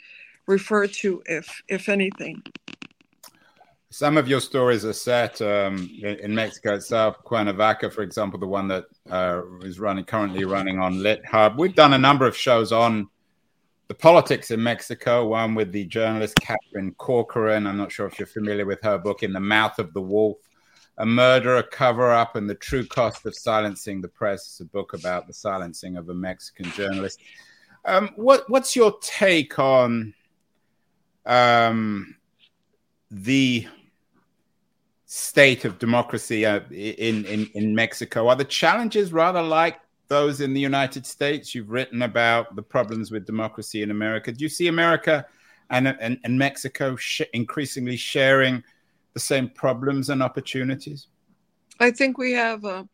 referred 0.47 0.93
to 0.93 1.23
if 1.27 1.63
if 1.69 1.89
anything 1.89 2.43
some 3.91 4.17
of 4.17 4.29
your 4.29 4.41
stories 4.41 4.85
are 4.85 4.93
set 4.93 5.43
um, 5.43 5.91
in, 6.01 6.33
Mexico 6.33 6.75
itself. 6.75 7.17
Cuernavaca, 7.25 7.91
for 7.91 8.03
example, 8.03 8.39
the 8.39 8.47
one 8.47 8.69
that 8.69 8.85
uh, 9.11 9.43
is 9.63 9.81
running 9.81 10.05
currently 10.05 10.45
running 10.45 10.79
on 10.79 11.03
Lit 11.03 11.27
Hub. 11.27 11.59
We've 11.59 11.75
done 11.75 11.95
a 11.95 11.99
number 11.99 12.25
of 12.25 12.37
shows 12.37 12.71
on 12.71 13.09
the 13.89 13.95
politics 13.95 14.53
in 14.53 14.63
Mexico. 14.63 15.27
One 15.27 15.57
with 15.57 15.73
the 15.73 15.85
journalist 15.87 16.37
Katherine 16.37 16.95
Corcoran. 16.99 17.67
I'm 17.67 17.77
not 17.77 17.91
sure 17.91 18.07
if 18.07 18.17
you're 18.17 18.27
familiar 18.27 18.65
with 18.65 18.81
her 18.83 18.97
book, 18.97 19.25
In 19.25 19.33
the 19.33 19.41
Mouth 19.41 19.81
of 19.81 19.93
the 19.93 20.01
Wolf: 20.01 20.39
A 20.99 21.05
Murder, 21.05 21.57
a 21.57 21.63
Cover 21.65 22.13
Up, 22.13 22.37
and 22.37 22.49
the 22.49 22.55
True 22.55 22.87
Cost 22.87 23.27
of 23.27 23.35
Silencing 23.35 24.01
the 24.01 24.09
Press. 24.09 24.47
It's 24.47 24.61
a 24.61 24.67
book 24.67 24.95
about 24.95 25.27
the 25.27 25.35
silencing 25.35 25.97
of 25.97 26.09
a 26.11 26.15
Mexican 26.15 26.71
journalist. 26.71 27.21
Um, 27.85 28.11
what, 28.15 28.49
what's 28.49 28.77
your 28.77 28.97
take 29.01 29.59
on 29.59 30.15
um, 31.27 32.15
the 33.11 33.67
state 35.13 35.65
of 35.65 35.77
democracy 35.81 36.47
uh, 36.47 36.61
in, 36.71 37.25
in, 37.25 37.51
in 37.55 37.75
Mexico? 37.75 38.29
Are 38.29 38.37
the 38.37 38.45
challenges 38.45 39.13
rather 39.13 39.43
like 39.43 39.81
those 40.07 40.41
in 40.41 40.55
the 40.55 40.61
United 40.61 41.05
States? 41.05 41.53
You've 41.53 41.69
written 41.69 42.03
about 42.03 42.55
the 42.55 42.63
problems 42.63 43.11
with 43.11 43.27
democracy 43.27 43.83
in 43.83 43.91
America. 43.91 44.31
Do 44.31 44.45
you 44.45 44.49
see 44.49 44.69
America 44.69 45.27
and, 45.69 45.89
and, 45.89 46.21
and 46.23 46.39
Mexico 46.39 46.95
sh- 46.95 47.23
increasingly 47.33 47.97
sharing 47.97 48.63
the 49.13 49.19
same 49.19 49.49
problems 49.49 50.11
and 50.11 50.23
opportunities? 50.23 51.09
I 51.81 51.91
think 51.91 52.17
we 52.17 52.31
have, 52.35 52.65
uh, 52.65 52.85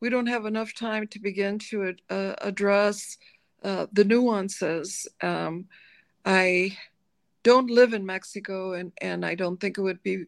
we 0.00 0.10
don't 0.10 0.26
have 0.26 0.44
enough 0.44 0.74
time 0.74 1.06
to 1.06 1.18
begin 1.18 1.58
to 1.70 1.94
uh, 2.10 2.34
address 2.42 3.16
uh, 3.64 3.86
the 3.94 4.04
nuances. 4.04 5.08
Um, 5.22 5.64
I 6.26 6.76
don't 7.42 7.70
live 7.70 7.94
in 7.94 8.04
Mexico, 8.04 8.74
and, 8.74 8.92
and 9.00 9.24
I 9.24 9.34
don't 9.34 9.58
think 9.58 9.78
it 9.78 9.82
would 9.82 10.02
be 10.02 10.26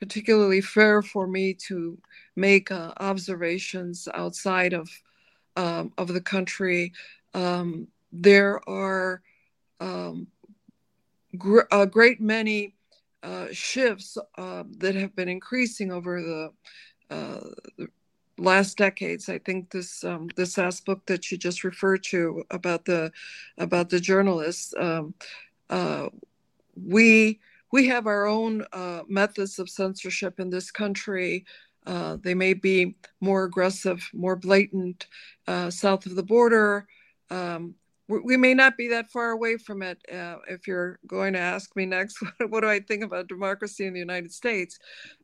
particularly 0.00 0.60
fair 0.60 1.02
for 1.02 1.26
me 1.26 1.54
to 1.54 1.98
make 2.34 2.70
uh, 2.70 2.92
observations 2.98 4.08
outside 4.14 4.72
of 4.72 4.88
um, 5.56 5.92
of 5.96 6.08
the 6.08 6.20
country. 6.20 6.92
Um, 7.34 7.88
there 8.12 8.60
are 8.68 9.22
um, 9.80 10.26
gr- 11.36 11.68
a 11.72 11.86
great 11.86 12.20
many 12.20 12.74
uh, 13.22 13.46
shifts 13.52 14.18
uh, 14.38 14.64
that 14.78 14.94
have 14.94 15.16
been 15.16 15.28
increasing 15.28 15.90
over 15.90 16.22
the, 16.22 16.52
uh, 17.10 17.40
the 17.78 17.88
last 18.38 18.76
decades. 18.76 19.28
I 19.28 19.38
think 19.38 19.70
this 19.70 20.04
um, 20.04 20.28
this 20.36 20.58
last 20.58 20.84
book 20.84 21.04
that 21.06 21.30
you 21.30 21.38
just 21.38 21.64
referred 21.64 22.04
to 22.04 22.44
about 22.50 22.84
the 22.84 23.12
about 23.58 23.90
the 23.90 24.00
journalists, 24.00 24.74
um, 24.78 25.14
uh, 25.70 26.08
we 26.76 27.40
we 27.72 27.86
have 27.88 28.06
our 28.06 28.26
own 28.26 28.64
uh, 28.72 29.02
methods 29.08 29.58
of 29.58 29.68
censorship 29.68 30.40
in 30.40 30.50
this 30.50 30.70
country. 30.70 31.44
Uh, 31.86 32.16
they 32.22 32.34
may 32.34 32.54
be 32.54 32.96
more 33.20 33.44
aggressive, 33.44 34.08
more 34.12 34.36
blatant 34.36 35.06
uh, 35.46 35.70
south 35.70 36.06
of 36.06 36.16
the 36.16 36.22
border. 36.22 36.86
Um, 37.30 37.74
we 38.08 38.36
may 38.36 38.54
not 38.54 38.76
be 38.76 38.88
that 38.88 39.10
far 39.10 39.30
away 39.30 39.56
from 39.56 39.82
it. 39.82 39.98
Uh, 40.12 40.36
if 40.48 40.68
you're 40.68 40.98
going 41.08 41.32
to 41.32 41.40
ask 41.40 41.74
me 41.74 41.86
next, 41.86 42.22
what, 42.38 42.50
what, 42.50 42.60
do 42.60 42.68
I 42.68 42.78
think 42.80 43.02
about 43.02 43.26
democracy 43.26 43.84
in 43.84 43.94
the 43.94 43.98
United 43.98 44.32
States? 44.32 44.78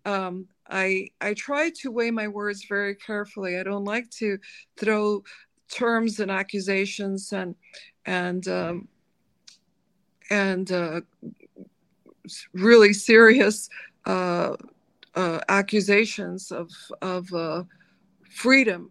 Um, 0.05 0.49
I 0.69 1.09
I 1.21 1.35
try 1.35 1.71
to 1.81 1.91
weigh 1.93 2.11
my 2.11 2.29
words 2.29 2.65
very 2.69 2.97
carefully. 2.97 3.59
I 3.59 3.63
don't 3.63 3.85
like 3.85 4.11
to 4.19 4.39
throw 4.77 5.23
terms 5.71 6.19
and 6.19 6.31
accusations 6.31 7.33
and 7.33 7.55
and 8.05 8.47
um, 8.49 8.89
and 10.31 10.73
uh, 10.73 11.03
really 12.53 12.93
serious 12.93 13.69
uh, 14.07 14.57
uh, 15.15 15.41
accusations 15.49 16.51
of 16.51 16.71
of 17.01 17.33
uh, 17.33 17.65
freedom, 18.31 18.91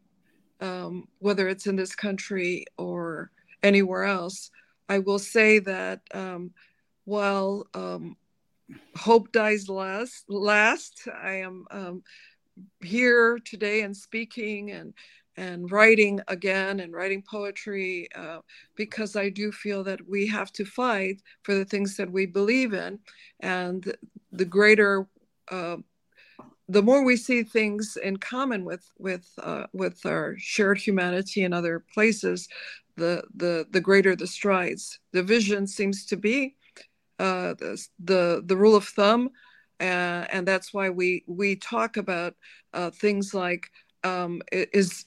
um, 0.59 1.07
whether 1.19 1.47
it's 1.47 1.67
in 1.67 1.75
this 1.75 1.95
country 1.95 2.65
or 2.77 3.31
anywhere 3.63 4.03
else. 4.03 4.51
I 4.89 4.99
will 4.99 5.19
say 5.19 5.59
that 5.59 6.01
um, 6.13 6.51
while 7.05 7.67
um, 7.73 8.17
hope 8.95 9.31
dies 9.31 9.69
last, 9.69 10.25
last, 10.27 11.07
I 11.21 11.35
am 11.35 11.65
um, 11.71 12.03
here 12.81 13.39
today 13.43 13.81
and 13.81 13.95
speaking 13.95 14.71
and 14.71 14.93
and 15.37 15.71
writing 15.71 16.19
again 16.27 16.79
and 16.81 16.93
writing 16.93 17.23
poetry 17.29 18.07
uh, 18.15 18.39
because 18.75 19.15
I 19.15 19.29
do 19.29 19.51
feel 19.51 19.83
that 19.85 20.07
we 20.07 20.27
have 20.27 20.51
to 20.53 20.65
fight 20.65 21.21
for 21.43 21.55
the 21.55 21.65
things 21.65 21.95
that 21.97 22.11
we 22.11 22.25
believe 22.25 22.73
in, 22.73 22.99
and 23.39 23.95
the 24.31 24.45
greater 24.45 25.07
uh, 25.49 25.77
the 26.71 26.81
more 26.81 27.03
we 27.03 27.17
see 27.17 27.43
things 27.43 27.97
in 28.01 28.17
common 28.17 28.63
with 28.63 28.89
with 28.97 29.27
uh, 29.43 29.65
with 29.73 30.05
our 30.05 30.35
shared 30.37 30.77
humanity 30.77 31.43
in 31.43 31.53
other 31.53 31.83
places, 31.93 32.47
the 32.95 33.23
the 33.35 33.65
the 33.71 33.81
greater 33.81 34.15
the 34.15 34.27
strides. 34.27 34.99
The 35.11 35.23
vision 35.23 35.67
seems 35.67 36.05
to 36.05 36.17
be 36.17 36.55
uh, 37.19 37.55
the, 37.55 37.85
the 37.99 38.43
the 38.45 38.55
rule 38.55 38.75
of 38.75 38.85
thumb, 38.85 39.31
uh, 39.81 40.25
and 40.31 40.47
that's 40.47 40.73
why 40.73 40.89
we 40.89 41.23
we 41.27 41.57
talk 41.57 41.97
about 41.97 42.35
uh, 42.73 42.89
things 42.91 43.33
like 43.33 43.69
um, 44.03 44.41
is 44.51 45.05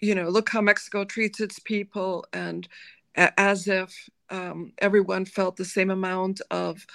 you 0.00 0.14
know 0.14 0.28
look 0.28 0.48
how 0.48 0.60
Mexico 0.60 1.04
treats 1.04 1.40
its 1.40 1.58
people, 1.58 2.24
and 2.32 2.68
as 3.16 3.66
if 3.68 4.08
um, 4.30 4.72
everyone 4.78 5.24
felt 5.24 5.56
the 5.56 5.64
same 5.64 5.90
amount 5.90 6.40
of 6.50 6.86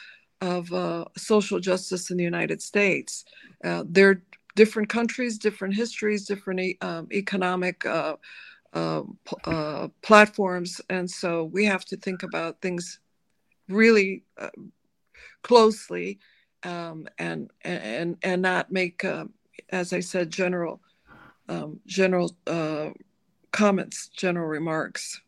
of 0.41 0.71
uh, 0.73 1.05
social 1.17 1.59
justice 1.59 2.11
in 2.11 2.17
the 2.17 2.23
United 2.23 2.61
States. 2.61 3.23
Uh, 3.63 3.83
they're 3.87 4.21
different 4.55 4.89
countries, 4.89 5.37
different 5.37 5.73
histories, 5.73 6.25
different 6.25 6.75
um, 6.81 7.07
economic 7.11 7.85
uh, 7.85 8.15
uh, 8.73 9.03
uh, 9.45 9.87
platforms, 10.01 10.81
and 10.89 11.09
so 11.09 11.45
we 11.45 11.65
have 11.65 11.85
to 11.85 11.97
think 11.97 12.23
about 12.23 12.61
things 12.61 12.99
really 13.69 14.23
uh, 14.37 14.49
closely 15.41 16.19
um, 16.63 17.07
and 17.17 17.51
and 17.61 18.17
and 18.23 18.41
not 18.41 18.71
make, 18.71 19.05
as 19.69 19.93
I 19.93 19.99
said, 19.99 20.29
general 20.29 20.81
um, 21.49 21.79
general 21.85 22.35
uh, 22.47 22.89
comments, 23.51 24.09
general 24.09 24.47
remarks. 24.47 25.21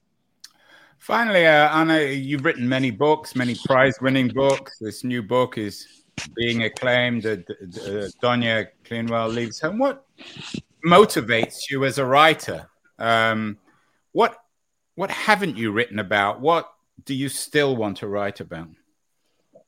Finally, 0.99 1.45
uh, 1.45 1.69
Ana, 1.69 2.01
you've 2.01 2.43
written 2.45 2.67
many 2.67 2.89
books, 2.89 3.35
many 3.35 3.55
prize-winning 3.65 4.29
books. 4.29 4.79
This 4.79 5.03
new 5.03 5.21
book 5.21 5.57
is 5.57 6.03
being 6.35 6.63
acclaimed. 6.63 7.25
Uh, 7.25 7.37
uh, 7.51 8.09
Donya 8.23 8.67
Cleanwell 8.83 9.31
leaves 9.31 9.59
home. 9.59 9.77
What 9.77 10.05
motivates 10.85 11.69
you 11.69 11.85
as 11.85 11.97
a 11.97 12.05
writer? 12.05 12.69
Um, 12.97 13.57
what 14.13 14.37
what 14.95 15.11
haven't 15.11 15.57
you 15.57 15.71
written 15.71 15.99
about? 15.99 16.39
What 16.39 16.71
do 17.03 17.13
you 17.13 17.29
still 17.29 17.75
want 17.75 17.97
to 17.97 18.07
write 18.07 18.39
about? 18.39 18.69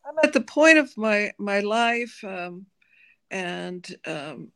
I'm 0.06 0.16
at 0.24 0.34
the 0.34 0.42
point 0.42 0.78
of 0.78 0.96
my 0.98 1.34
my 1.38 1.60
life, 1.60 2.24
um, 2.24 2.66
and 3.30 3.86
um, 4.06 4.52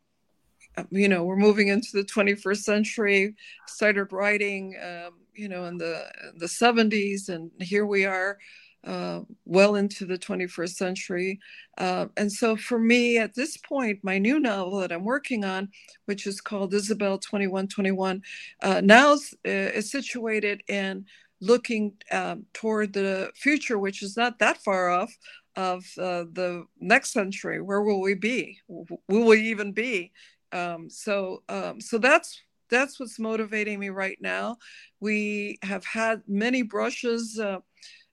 you 0.90 1.10
know, 1.10 1.24
we're 1.24 1.36
moving 1.36 1.68
into 1.68 1.90
the 1.94 2.04
21st 2.04 2.62
century. 2.64 3.36
Started 3.68 4.12
writing 4.12 4.76
um, 4.82 5.14
you 5.34 5.50
know 5.50 5.66
in 5.66 5.78
the 5.78 6.06
the 6.36 6.46
70s 6.46 7.30
and 7.30 7.52
here 7.60 7.86
we 7.86 8.06
are 8.06 8.38
uh, 8.84 9.22
well 9.46 9.76
into 9.76 10.06
the 10.06 10.18
21st 10.18 10.74
century 10.74 11.40
uh, 11.78 12.08
and 12.18 12.32
so 12.32 12.56
for 12.56 12.80
me 12.80 13.18
at 13.18 13.36
this 13.36 13.58
point 13.58 14.00
my 14.04 14.18
new 14.18 14.40
novel 14.40 14.80
that 14.80 14.92
i'm 14.92 15.04
working 15.04 15.46
on 15.46 15.70
which 16.06 16.26
is 16.26 16.42
called 16.42 16.74
isabel 16.74 17.18
2121 17.18 18.22
uh, 18.64 18.82
now 18.84 19.14
is, 19.14 19.34
uh, 19.46 19.50
is 19.50 19.92
situated 19.92 20.62
in 20.68 21.06
looking 21.40 21.94
um, 22.12 22.46
toward 22.54 22.94
the 22.94 23.32
future 23.36 23.78
which 23.78 24.02
is 24.02 24.18
not 24.18 24.40
that 24.40 24.58
far 24.58 24.90
off 24.90 25.16
of 25.56 25.84
uh, 25.98 26.24
the 26.32 26.66
next 26.80 27.12
century 27.12 27.62
where 27.62 27.82
will 27.82 28.02
we 28.02 28.16
be 28.16 28.60
will 28.68 29.28
we 29.28 29.42
even 29.50 29.72
be 29.72 30.12
um, 30.52 30.90
so 30.90 31.44
um, 31.50 31.82
so 31.82 31.98
that's 31.98 32.42
that's 32.70 33.00
what's 33.00 33.20
motivating 33.20 33.80
me 33.80 33.90
right 33.90 34.18
now. 34.22 34.58
We 35.00 35.60
have 35.62 35.86
had 35.86 36.22
many 36.28 36.62
brushes 36.62 37.38
uh, 37.40 37.60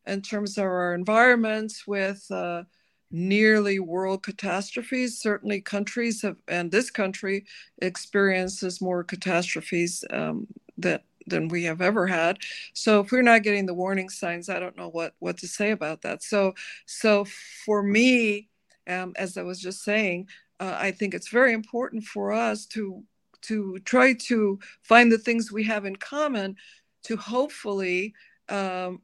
in 0.06 0.22
terms 0.22 0.58
of 0.58 0.64
our 0.64 0.94
environments 0.94 1.86
with 1.86 2.26
uh, 2.30 2.64
nearly 3.10 3.78
world 3.78 4.22
catastrophes. 4.22 5.20
Certainly, 5.20 5.62
countries 5.62 6.22
have, 6.22 6.36
and 6.48 6.70
this 6.70 6.90
country 6.90 7.46
experiences 7.80 8.80
more 8.80 9.04
catastrophes 9.04 10.04
um, 10.10 10.46
that 10.78 11.04
than 11.26 11.48
we 11.48 11.64
have 11.64 11.80
ever 11.80 12.06
had. 12.06 12.38
So 12.72 13.00
if 13.00 13.12
we're 13.12 13.22
not 13.22 13.42
getting 13.42 13.66
the 13.66 13.74
warning 13.74 14.08
signs, 14.08 14.48
I 14.48 14.58
don't 14.58 14.76
know 14.76 14.88
what 14.88 15.14
what 15.18 15.38
to 15.38 15.48
say 15.48 15.70
about 15.70 16.02
that. 16.02 16.22
So 16.22 16.54
so 16.86 17.26
for 17.64 17.82
me, 17.82 18.48
um, 18.88 19.12
as 19.16 19.36
I 19.36 19.42
was 19.42 19.60
just 19.60 19.82
saying, 19.84 20.28
uh, 20.60 20.76
I 20.78 20.90
think 20.90 21.14
it's 21.14 21.28
very 21.28 21.52
important 21.52 22.04
for 22.04 22.32
us 22.32 22.66
to 22.66 23.02
to 23.42 23.78
try 23.84 24.14
to 24.14 24.58
find 24.82 25.12
the 25.12 25.18
things 25.18 25.52
we 25.52 25.64
have 25.64 25.84
in 25.84 25.96
common 25.96 26.56
to 27.04 27.16
hopefully 27.16 28.12
um, 28.48 29.00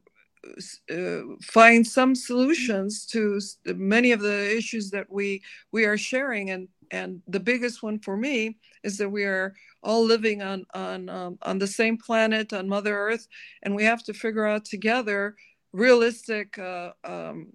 uh, 0.91 1.21
find 1.41 1.85
some 1.87 2.13
solutions 2.13 3.05
to 3.05 3.39
many 3.65 4.11
of 4.11 4.19
the 4.19 4.55
issues 4.55 4.89
that 4.91 5.11
we 5.11 5.41
we 5.71 5.85
are 5.85 5.97
sharing. 5.97 6.49
And 6.51 6.67
and 6.91 7.21
the 7.27 7.39
biggest 7.39 7.81
one 7.81 7.99
for 7.99 8.17
me 8.17 8.57
is 8.83 8.97
that 8.97 9.09
we 9.09 9.23
are 9.23 9.53
all 9.81 10.03
living 10.03 10.41
on 10.41 10.65
on 10.73 11.09
um, 11.09 11.37
on 11.41 11.59
the 11.59 11.67
same 11.67 11.97
planet 11.97 12.53
on 12.53 12.67
mother 12.67 12.97
earth 12.97 13.27
and 13.63 13.75
we 13.75 13.83
have 13.83 14.03
to 14.03 14.13
figure 14.13 14.45
out 14.45 14.65
together 14.65 15.35
realistic 15.73 16.57
uh, 16.59 16.91
um, 17.03 17.47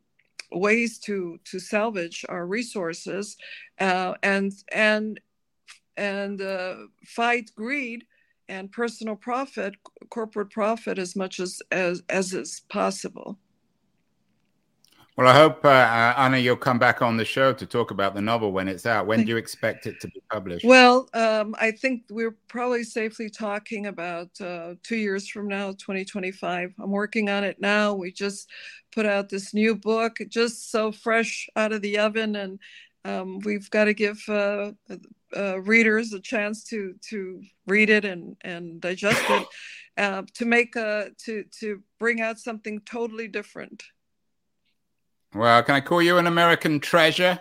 ways 0.53 0.99
to 0.99 1.39
to 1.45 1.59
salvage 1.59 2.25
our 2.29 2.47
resources 2.47 3.37
uh, 3.79 4.15
and 4.23 4.53
and 4.73 5.21
and 5.97 6.41
uh, 6.41 6.77
fight 7.05 7.51
greed 7.55 8.05
and 8.49 8.73
personal 8.73 9.15
profit, 9.15 9.75
corporate 10.09 10.51
profit, 10.51 10.99
as 10.99 11.15
much 11.15 11.41
as 11.41 11.63
as, 11.71 12.03
as 12.09 12.35
is 12.35 12.63
possible. 12.69 13.39
Well, 15.21 15.29
I 15.29 15.35
hope 15.35 15.67
uh, 15.67 15.69
uh, 15.69 16.15
Ana, 16.17 16.39
you'll 16.39 16.57
come 16.57 16.79
back 16.79 17.03
on 17.03 17.19
the 17.19 17.27
show 17.27 17.53
to 17.53 17.67
talk 17.67 17.91
about 17.91 18.15
the 18.15 18.23
novel 18.23 18.53
when 18.53 18.69
it's 18.69 18.87
out. 18.87 19.07
When 19.07 19.23
do 19.23 19.29
you 19.29 19.37
expect 19.37 19.87
it 19.87 20.01
to 20.01 20.09
be 20.09 20.23
published? 20.31 20.65
Well, 20.65 21.11
um, 21.13 21.55
I 21.61 21.73
think 21.73 22.05
we're 22.09 22.39
probably 22.49 22.85
safely 22.85 23.29
talking 23.29 23.85
about 23.85 24.29
uh, 24.41 24.77
two 24.83 24.97
years 24.97 25.29
from 25.29 25.47
now, 25.47 25.73
2025. 25.73 26.73
I'm 26.83 26.91
working 26.91 27.29
on 27.29 27.45
it 27.45 27.61
now. 27.61 27.93
We 27.93 28.13
just 28.13 28.49
put 28.93 29.05
out 29.05 29.29
this 29.29 29.53
new 29.53 29.77
book, 29.77 30.17
just 30.31 30.71
so 30.71 30.91
fresh 30.91 31.51
out 31.55 31.73
of 31.73 31.83
the 31.83 31.99
oven, 31.99 32.37
and 32.37 32.59
um, 33.05 33.41
we've 33.41 33.69
got 33.69 33.85
to 33.85 33.93
give 33.93 34.27
uh, 34.27 34.73
uh, 35.37 35.61
readers 35.61 36.15
a 36.15 36.21
chance 36.21 36.65
to 36.65 36.95
to 37.11 37.43
read 37.67 37.91
it 37.91 38.07
and 38.07 38.39
and 38.41 38.81
digest 38.81 39.21
it 39.29 39.47
uh, 39.99 40.23
to 40.37 40.47
make 40.47 40.77
a 40.77 41.11
to 41.27 41.45
to 41.61 41.83
bring 41.99 42.23
out 42.23 42.39
something 42.39 42.81
totally 42.87 43.29
different 43.29 43.83
well 45.35 45.63
can 45.63 45.75
i 45.75 45.81
call 45.81 46.03
you 46.03 46.19
an 46.19 46.27
american 46.27 46.81
treasure 46.81 47.39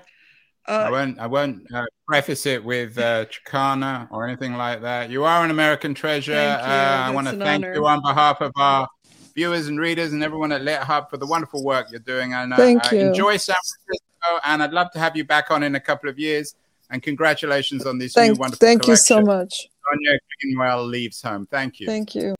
uh, 0.67 0.71
i 0.71 0.89
won't 0.91 1.19
i 1.19 1.28
won't 1.28 1.62
uh, 1.73 1.86
preface 2.08 2.45
it 2.45 2.63
with 2.63 2.97
uh, 2.97 3.25
chicana 3.25 4.08
or 4.12 4.28
anything 4.28 4.54
like 4.56 4.82
that 4.82 5.10
you 5.10 5.23
are 5.23 5.43
an 5.43 5.52
american 5.52 5.93
treasure 5.93 6.34
uh, 6.34 7.08
i 7.08 7.10
want 7.12 7.28
to 7.28 7.38
thank 7.38 7.63
honor. 7.63 7.73
you 7.73 7.86
on 7.86 8.02
behalf 8.02 8.41
of 8.41 8.52
our 8.58 8.88
viewers 9.36 9.67
and 9.67 9.80
readers 9.80 10.12
and 10.13 10.23
everyone 10.23 10.52
at 10.52 10.62
lit 10.62 10.80
hub 10.80 11.10
for 11.10 11.17
the 11.17 11.25
wonderful 11.25 11.63
work 11.63 11.88
you're 11.91 11.99
doing 11.99 12.34
and 12.34 12.54
thank 12.56 12.91
you. 12.91 12.99
enjoy 12.99 13.38
san 13.38 13.56
francisco 13.56 14.39
and 14.45 14.62
i'd 14.63 14.71
love 14.71 14.91
to 14.91 14.99
have 14.99 15.15
you 15.15 15.23
back 15.23 15.49
on 15.52 15.63
in 15.63 15.75
a 15.75 15.80
couple 15.80 16.10
of 16.10 16.19
years 16.19 16.56
and 16.89 17.04
congratulations 17.04 17.86
on 17.86 17.97
this 17.97 18.13
thank, 18.13 18.34
new 18.34 18.39
wonderful 18.39 18.65
Thank 18.65 18.84
collection. 18.84 19.17
you 19.17 19.21
so 19.21 19.25
much. 19.25 19.69
Donya 19.86 20.17
Cleanwell 20.43 20.89
leaves 20.89 21.21
home. 21.21 21.45
Thank 21.45 21.80
you. 21.80 21.88
Thank 21.88 22.15
you. 22.15 22.36